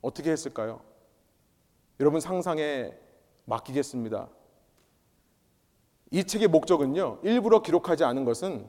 어떻게 0.00 0.30
했을까요? 0.30 0.80
여러분 2.00 2.20
상상에 2.20 2.92
맡기겠습니다. 3.44 4.28
이 6.12 6.24
책의 6.24 6.48
목적은요, 6.48 7.20
일부러 7.22 7.62
기록하지 7.62 8.04
않은 8.04 8.24
것은 8.24 8.66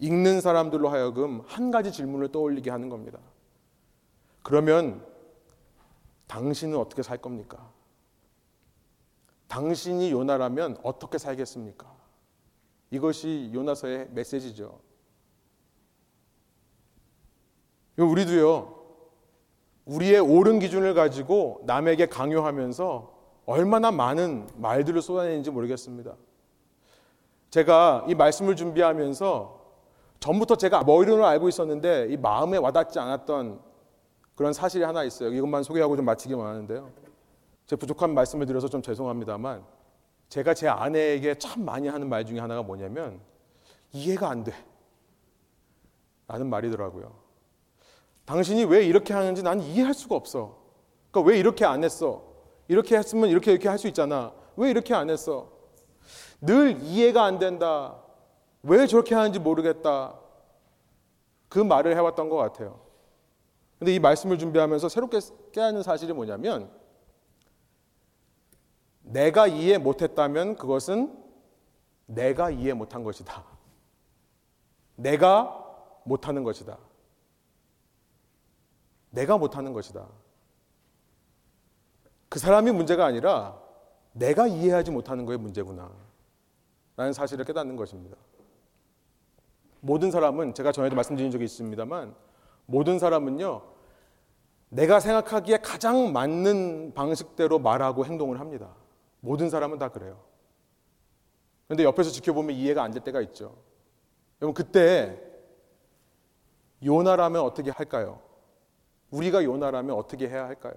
읽는 0.00 0.40
사람들로 0.40 0.88
하여금 0.88 1.42
한 1.46 1.70
가지 1.70 1.90
질문을 1.92 2.30
떠올리게 2.30 2.70
하는 2.70 2.88
겁니다. 2.88 3.18
그러면 4.42 5.04
당신은 6.28 6.78
어떻게 6.78 7.02
살 7.02 7.18
겁니까? 7.18 7.70
당신이 9.48 10.10
요나라면 10.12 10.78
어떻게 10.82 11.18
살겠습니까? 11.18 11.90
이것이 12.90 13.50
요나서의 13.52 14.08
메시지죠. 14.12 14.80
우리도요, 17.96 18.78
우리의 19.86 20.20
옳은 20.20 20.60
기준을 20.60 20.94
가지고 20.94 21.62
남에게 21.64 22.06
강요하면서 22.06 23.18
얼마나 23.46 23.90
많은 23.90 24.46
말들을 24.56 25.00
쏟아내는지 25.02 25.50
모르겠습니다. 25.50 26.14
제가 27.50 28.04
이 28.08 28.14
말씀을 28.14 28.54
준비하면서 28.54 29.57
전부터 30.20 30.56
제가 30.56 30.82
머리로 30.84 31.24
알고 31.24 31.48
있었는데 31.48 32.08
이 32.10 32.16
마음에 32.16 32.58
와닿지 32.58 32.98
않았던 32.98 33.60
그런 34.34 34.52
사실이 34.52 34.84
하나 34.84 35.04
있어요. 35.04 35.32
이것만 35.32 35.62
소개하고 35.62 35.96
좀 35.96 36.04
마치기 36.04 36.34
원하는데요. 36.34 36.90
제 37.66 37.76
부족한 37.76 38.14
말씀을 38.14 38.46
드려서 38.46 38.68
좀 38.68 38.82
죄송합니다만 38.82 39.64
제가 40.28 40.54
제 40.54 40.68
아내에게 40.68 41.36
참 41.38 41.64
많이 41.64 41.88
하는 41.88 42.08
말 42.08 42.24
중에 42.24 42.38
하나가 42.38 42.62
뭐냐면 42.62 43.20
이해가 43.92 44.28
안 44.28 44.44
돼. 44.44 44.52
라는 46.26 46.48
말이더라고요. 46.50 47.12
당신이 48.26 48.64
왜 48.64 48.84
이렇게 48.84 49.14
하는지 49.14 49.42
난 49.42 49.60
이해할 49.60 49.94
수가 49.94 50.14
없어. 50.14 50.58
그러니까 51.10 51.30
왜 51.30 51.38
이렇게 51.38 51.64
안 51.64 51.82
했어? 51.82 52.22
이렇게 52.68 52.96
했으면 52.98 53.30
이렇게 53.30 53.50
이렇게 53.52 53.68
할 53.68 53.78
수 53.78 53.88
있잖아. 53.88 54.32
왜 54.56 54.70
이렇게 54.70 54.92
안 54.94 55.08
했어? 55.08 55.50
늘 56.40 56.78
이해가 56.82 57.24
안 57.24 57.38
된다. 57.38 57.96
왜 58.62 58.86
저렇게 58.86 59.14
하는지 59.14 59.38
모르겠다. 59.38 60.18
그 61.48 61.58
말을 61.58 61.96
해왔던 61.96 62.28
것 62.28 62.36
같아요. 62.36 62.80
근데 63.78 63.94
이 63.94 63.98
말씀을 63.98 64.38
준비하면서 64.38 64.88
새롭게 64.88 65.20
깨닫는 65.52 65.82
사실이 65.82 66.12
뭐냐면 66.12 66.70
내가 69.02 69.46
이해 69.46 69.78
못했다면 69.78 70.56
그것은 70.56 71.16
내가 72.06 72.50
이해 72.50 72.72
못한 72.72 73.04
것이다. 73.04 73.44
내가 74.96 75.64
못하는 76.04 76.42
것이다. 76.42 76.76
내가 79.10 79.38
못하는 79.38 79.72
것이다. 79.72 80.06
그 82.28 82.38
사람이 82.38 82.72
문제가 82.72 83.06
아니라 83.06 83.58
내가 84.12 84.46
이해하지 84.46 84.90
못하는 84.90 85.24
거에 85.24 85.36
문제구나. 85.36 85.90
라는 86.96 87.12
사실을 87.12 87.44
깨닫는 87.44 87.76
것입니다. 87.76 88.16
모든 89.80 90.10
사람은 90.10 90.54
제가 90.54 90.72
전에도 90.72 90.96
말씀드린 90.96 91.30
적이 91.30 91.44
있습니다만 91.44 92.14
모든 92.66 92.98
사람은요 92.98 93.62
내가 94.70 95.00
생각하기에 95.00 95.58
가장 95.58 96.12
맞는 96.12 96.92
방식대로 96.94 97.58
말하고 97.58 98.04
행동을 98.04 98.38
합니다. 98.40 98.74
모든 99.20 99.48
사람은 99.48 99.78
다 99.78 99.88
그래요. 99.88 100.20
그런데 101.66 101.84
옆에서 101.84 102.10
지켜보면 102.10 102.54
이해가 102.54 102.82
안 102.82 102.92
될 102.92 103.02
때가 103.02 103.20
있죠. 103.22 103.56
여러분 104.40 104.54
그때 104.54 105.20
요나라면 106.84 107.42
어떻게 107.42 107.70
할까요? 107.70 108.20
우리가 109.10 109.42
요나라면 109.42 109.96
어떻게 109.96 110.28
해야 110.28 110.44
할까요? 110.46 110.74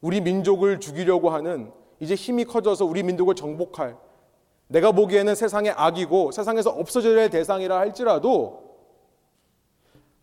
우리 0.00 0.20
민족을 0.20 0.78
죽이려고 0.78 1.30
하는 1.30 1.72
이제 2.00 2.14
힘이 2.14 2.44
커져서 2.44 2.84
우리 2.84 3.02
민족을 3.02 3.34
정복할 3.34 3.98
내가 4.68 4.92
보기에는 4.92 5.34
세상의 5.34 5.72
악이고 5.72 6.30
세상에서 6.32 6.70
없어져야 6.70 7.22
할 7.22 7.30
대상이라 7.30 7.78
할지라도 7.78 8.68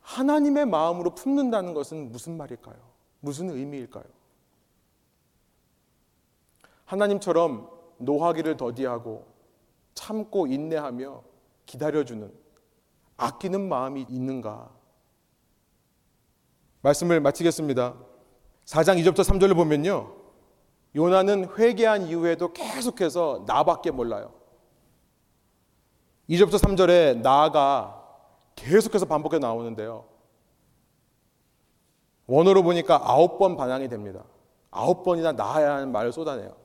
하나님의 0.02 0.68
마음으로 0.68 1.16
품는다는 1.16 1.74
것은 1.74 2.12
무슨 2.12 2.38
말일까요? 2.38 2.76
무슨 3.20 3.50
의미일까요? 3.50 4.04
하나님처럼 6.86 7.70
노하기를 7.98 8.58
더디하고 8.58 9.26
참고 9.96 10.46
인내하며 10.46 11.24
기다려주는 11.66 12.32
아끼는 13.18 13.68
마음이 13.68 14.06
있는가? 14.10 14.70
말씀을 16.82 17.20
마치겠습니다. 17.20 17.96
4장 18.66 19.02
2절부터 19.02 19.24
3절을 19.24 19.56
보면요. 19.56 20.25
요나는 20.96 21.50
회개한 21.58 22.08
이후에도 22.08 22.54
계속해서 22.54 23.44
나밖에 23.46 23.92
몰라요. 23.92 24.34
2절부터 26.30 26.54
3절에 26.54 27.22
나가 27.22 28.02
계속해서 28.56 29.06
반복해 29.06 29.38
나오는데요. 29.38 30.06
원어로 32.28 32.64
보니까 32.64 33.02
아홉 33.04 33.38
번 33.38 33.58
반항이 33.58 33.90
됩니다. 33.90 34.24
아홉 34.72 35.04
번이나 35.04 35.34
나야 35.34 35.76
하는 35.76 35.92
말을 35.92 36.12
쏟아내요. 36.12 36.56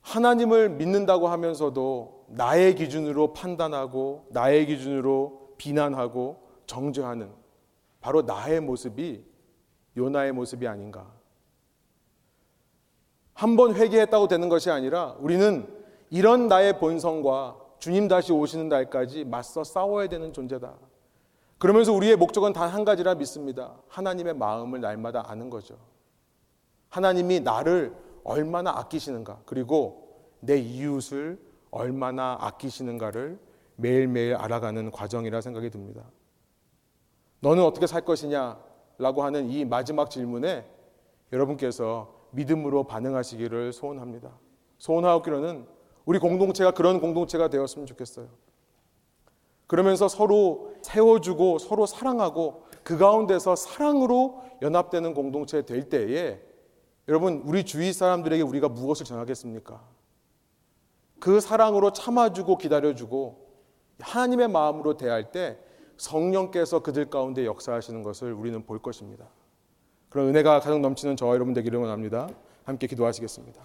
하나님을 0.00 0.70
믿는다고 0.70 1.28
하면서도 1.28 2.26
나의 2.28 2.74
기준으로 2.74 3.34
판단하고 3.34 4.26
나의 4.30 4.66
기준으로 4.66 5.54
비난하고 5.58 6.48
정죄하는 6.66 7.30
바로 8.00 8.22
나의 8.22 8.60
모습이 8.60 9.24
요나의 9.98 10.32
모습이 10.32 10.66
아닌가. 10.66 11.06
한 13.34 13.56
번 13.56 13.74
회개했다고 13.74 14.28
되는 14.28 14.48
것이 14.48 14.70
아니라 14.70 15.14
우리는 15.20 15.68
이런 16.10 16.48
나의 16.48 16.78
본성과 16.78 17.56
주님 17.78 18.08
다시 18.08 18.32
오시는 18.32 18.68
날까지 18.68 19.24
맞서 19.24 19.62
싸워야 19.62 20.08
되는 20.08 20.32
존재다. 20.32 20.74
그러면서 21.58 21.92
우리의 21.92 22.16
목적은 22.16 22.52
단 22.52 22.68
한 22.70 22.84
가지라 22.84 23.14
믿습니다. 23.16 23.74
하나님의 23.88 24.34
마음을 24.34 24.80
날마다 24.80 25.24
아는 25.30 25.50
거죠. 25.50 25.76
하나님이 26.88 27.40
나를 27.40 27.94
얼마나 28.24 28.70
아끼시는가, 28.78 29.42
그리고 29.46 30.32
내 30.40 30.58
이웃을 30.58 31.38
얼마나 31.70 32.36
아끼시는가를 32.40 33.38
매일매일 33.76 34.34
알아가는 34.34 34.90
과정이라 34.90 35.40
생각이 35.40 35.70
듭니다. 35.70 36.02
너는 37.40 37.62
어떻게 37.62 37.86
살 37.86 38.04
것이냐? 38.04 38.58
라고 38.98 39.22
하는 39.22 39.48
이 39.48 39.64
마지막 39.64 40.10
질문에 40.10 40.66
여러분께서 41.32 42.12
믿음으로 42.32 42.84
반응하시기를 42.84 43.72
소원합니다. 43.72 44.30
소원하옵기로는 44.78 45.66
우리 46.04 46.18
공동체가 46.18 46.72
그런 46.72 47.00
공동체가 47.00 47.48
되었으면 47.48 47.86
좋겠어요. 47.86 48.28
그러면서 49.66 50.08
서로 50.08 50.74
세워주고 50.82 51.58
서로 51.58 51.86
사랑하고 51.86 52.64
그 52.82 52.96
가운데서 52.96 53.54
사랑으로 53.54 54.42
연합되는 54.62 55.14
공동체 55.14 55.62
될 55.62 55.88
때에 55.88 56.40
여러분 57.06 57.42
우리 57.44 57.64
주위 57.64 57.92
사람들에게 57.92 58.42
우리가 58.42 58.68
무엇을 58.68 59.04
전하겠습니까? 59.04 59.82
그 61.20 61.40
사랑으로 61.40 61.92
참아주고 61.92 62.56
기다려주고 62.58 63.46
하나님의 64.00 64.48
마음으로 64.48 64.96
대할 64.96 65.30
때 65.30 65.58
성령께서 65.98 66.80
그들 66.80 67.10
가운데 67.10 67.44
역사하시는 67.44 68.02
것을 68.02 68.32
우리는 68.32 68.64
볼 68.64 68.78
것입니다. 68.78 69.26
그런 70.08 70.28
은혜가 70.28 70.60
가득 70.60 70.80
넘치는 70.80 71.16
저와 71.16 71.34
여러분 71.34 71.52
되기를 71.52 71.78
원합니다. 71.78 72.28
함께 72.64 72.86
기도하시겠습니다. 72.86 73.62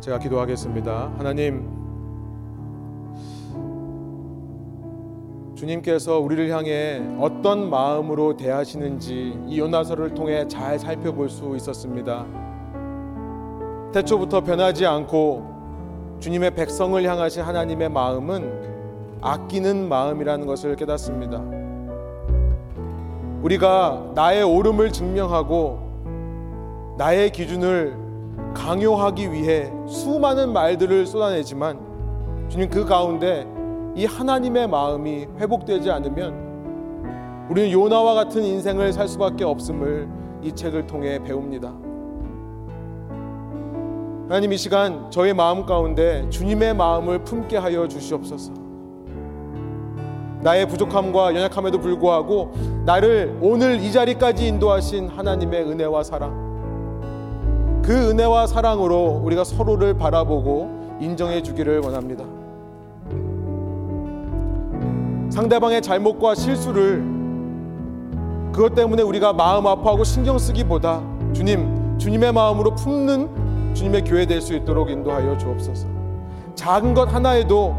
제가 0.00 0.20
기도하겠습니다. 0.20 1.14
하나님, 1.18 1.84
주님께서 5.56 6.20
우리를 6.20 6.48
향해 6.50 7.02
어떤 7.18 7.68
마음으로 7.68 8.36
대하시는지 8.36 9.36
이 9.48 9.58
요나서를 9.58 10.14
통해 10.14 10.46
잘 10.46 10.78
살펴볼 10.78 11.28
수 11.28 11.56
있었습니다. 11.56 12.45
태초부터 13.96 14.42
변하지 14.42 14.84
않고 14.84 16.18
주님의 16.20 16.54
백성을 16.54 17.02
향하신 17.02 17.42
하나님의 17.42 17.88
마음은 17.88 19.16
아끼는 19.22 19.88
마음이라는 19.88 20.46
것을 20.46 20.76
깨닫습니다. 20.76 21.42
우리가 23.40 24.10
나의 24.14 24.42
옳음을 24.42 24.92
증명하고 24.92 26.94
나의 26.98 27.30
기준을 27.30 27.96
강요하기 28.52 29.32
위해 29.32 29.72
수많은 29.88 30.52
말들을 30.52 31.06
쏟아내지만 31.06 31.78
주님 32.50 32.68
그 32.68 32.84
가운데 32.84 33.46
이 33.94 34.04
하나님의 34.04 34.68
마음이 34.68 35.26
회복되지 35.38 35.90
않으면 35.90 37.46
우리는 37.48 37.70
요나와 37.70 38.12
같은 38.12 38.42
인생을 38.42 38.92
살 38.92 39.08
수밖에 39.08 39.44
없음을 39.44 40.06
이 40.42 40.52
책을 40.52 40.86
통해 40.86 41.18
배웁니다. 41.24 41.85
하나님 44.28 44.52
이 44.52 44.56
시간 44.56 45.08
저의 45.08 45.34
마음 45.34 45.64
가운데 45.64 46.28
주님의 46.30 46.74
마음을 46.74 47.22
품게 47.22 47.58
하여 47.58 47.86
주시옵소서. 47.86 48.52
나의 50.40 50.66
부족함과 50.66 51.32
연약함에도 51.36 51.78
불구하고 51.78 52.52
나를 52.84 53.38
오늘 53.40 53.80
이 53.80 53.92
자리까지 53.92 54.48
인도하신 54.48 55.10
하나님의 55.10 55.62
은혜와 55.62 56.02
사랑. 56.02 57.82
그 57.84 57.92
은혜와 58.10 58.48
사랑으로 58.48 59.20
우리가 59.24 59.44
서로를 59.44 59.94
바라보고 59.94 60.98
인정해 61.00 61.40
주기를 61.40 61.78
원합니다. 61.78 62.24
상대방의 65.30 65.82
잘못과 65.82 66.34
실수를 66.34 67.04
그것 68.52 68.74
때문에 68.74 69.04
우리가 69.04 69.32
마음 69.32 69.68
아파하고 69.68 70.02
신경 70.02 70.36
쓰기보다 70.36 71.00
주님, 71.32 71.96
주님의 71.98 72.32
마음으로 72.32 72.74
품는 72.74 73.45
주님의 73.76 74.04
교회 74.04 74.24
될 74.24 74.40
수 74.40 74.54
있도록 74.54 74.90
인도하여 74.90 75.36
주옵소서. 75.36 75.86
작은 76.54 76.94
것 76.94 77.12
하나에도 77.12 77.74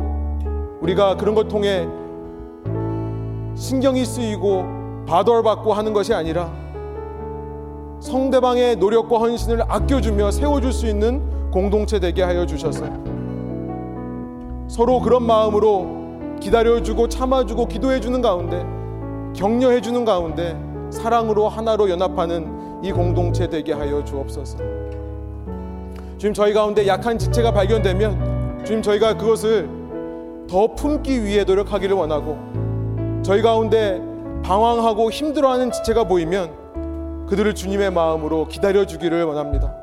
우리가 0.80 1.18
그런 1.18 1.34
걸 1.34 1.48
통해 1.48 1.88
신경이 3.56 4.06
쓰이고 4.06 4.64
바돌받고 5.08 5.74
하는 5.74 5.94
것이 5.94 6.14
아니라 6.14 6.52
성대방의 8.00 8.76
노력과 8.76 9.18
헌신을 9.18 9.64
아껴주며 9.68 10.30
세워줄 10.30 10.72
수 10.72 10.86
있는 10.86 11.50
공동체 11.50 12.00
되게 12.00 12.22
하여 12.22 12.46
주셔서 12.46 12.86
서로 14.68 15.02
그런 15.02 15.24
마음으로 15.24 16.38
기다려주고 16.40 17.10
참아주고 17.10 17.68
기도해주는 17.68 18.22
가운데 18.22 18.64
격려해주는 19.36 20.06
가운데 20.06 20.56
사랑으로 20.92 21.50
하나로 21.50 21.90
연합하는 21.90 22.84
이 22.84 22.92
공동체 22.92 23.48
되게 23.48 23.74
하여 23.74 24.04
주옵소서. 24.06 24.60
주님 26.18 26.34
저희 26.34 26.54
가운데 26.54 26.88
약한 26.88 27.18
지체가 27.18 27.52
발견되면 27.52 28.64
주님 28.66 28.82
저희가 28.82 29.18
그것을 29.18 29.70
더 30.50 30.74
품기 30.74 31.24
위해 31.24 31.44
노력하기를 31.44 31.96
원하고 31.96 32.38
저희 33.24 33.42
가운데 33.42 34.02
방황하고 34.44 35.12
힘들어하는 35.12 35.72
지체가 35.72 36.06
보이면 36.06 37.26
그들을 37.28 37.54
주님의 37.54 37.92
마음으로 37.92 38.48
기다려 38.48 38.86
주기를 38.86 39.24
원합니다. 39.26 39.76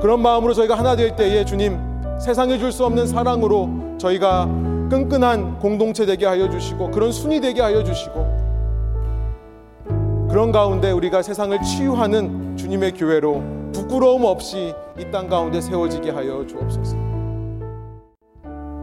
그런 0.00 0.20
마음으로 0.20 0.52
저희가 0.52 0.76
하나 0.76 0.94
될 0.94 1.16
때에 1.16 1.44
주님 1.44 1.78
세상에 2.20 2.58
줄 2.58 2.70
수 2.70 2.84
없는 2.84 3.06
사랑으로 3.06 3.96
저희가 3.98 4.44
끈끈한 4.90 5.58
공동체 5.58 6.04
되게 6.06 6.26
하여 6.26 6.48
주시고 6.50 6.90
그런 6.90 7.10
순이 7.10 7.40
되게 7.40 7.60
하여 7.62 7.82
주시고 7.82 8.44
그런 10.28 10.52
가운데 10.52 10.90
우리가 10.90 11.22
세상을 11.22 11.60
치유하는 11.62 12.56
주님의 12.56 12.92
교회로 12.92 13.63
부끄러움 13.74 14.24
없이 14.24 14.72
이 14.98 15.10
땅 15.10 15.28
가운데 15.28 15.60
세워지게 15.60 16.10
하여 16.10 16.46
주옵소서. 16.46 16.96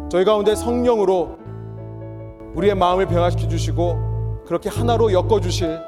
저희 0.10 0.26
가운데 0.26 0.54
성령으로 0.56 1.38
우리의 2.56 2.76
마음을 2.76 3.08
변화시켜 3.08 3.48
주시고 3.48 4.44
그렇게 4.46 4.70
하나로 4.70 5.14
엮어 5.14 5.40
주실 5.40 5.80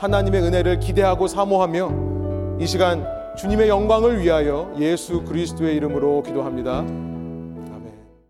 하나님의 0.00 0.42
은혜를 0.42 0.80
기대하고 0.80 1.28
사모하며 1.28 2.58
이 2.60 2.66
시간 2.66 3.06
주님의 3.36 3.68
영광을 3.68 4.20
위하여 4.20 4.72
예수 4.80 5.22
그리스도의 5.22 5.76
이름으로 5.76 6.22
기도합니다. 6.24 6.84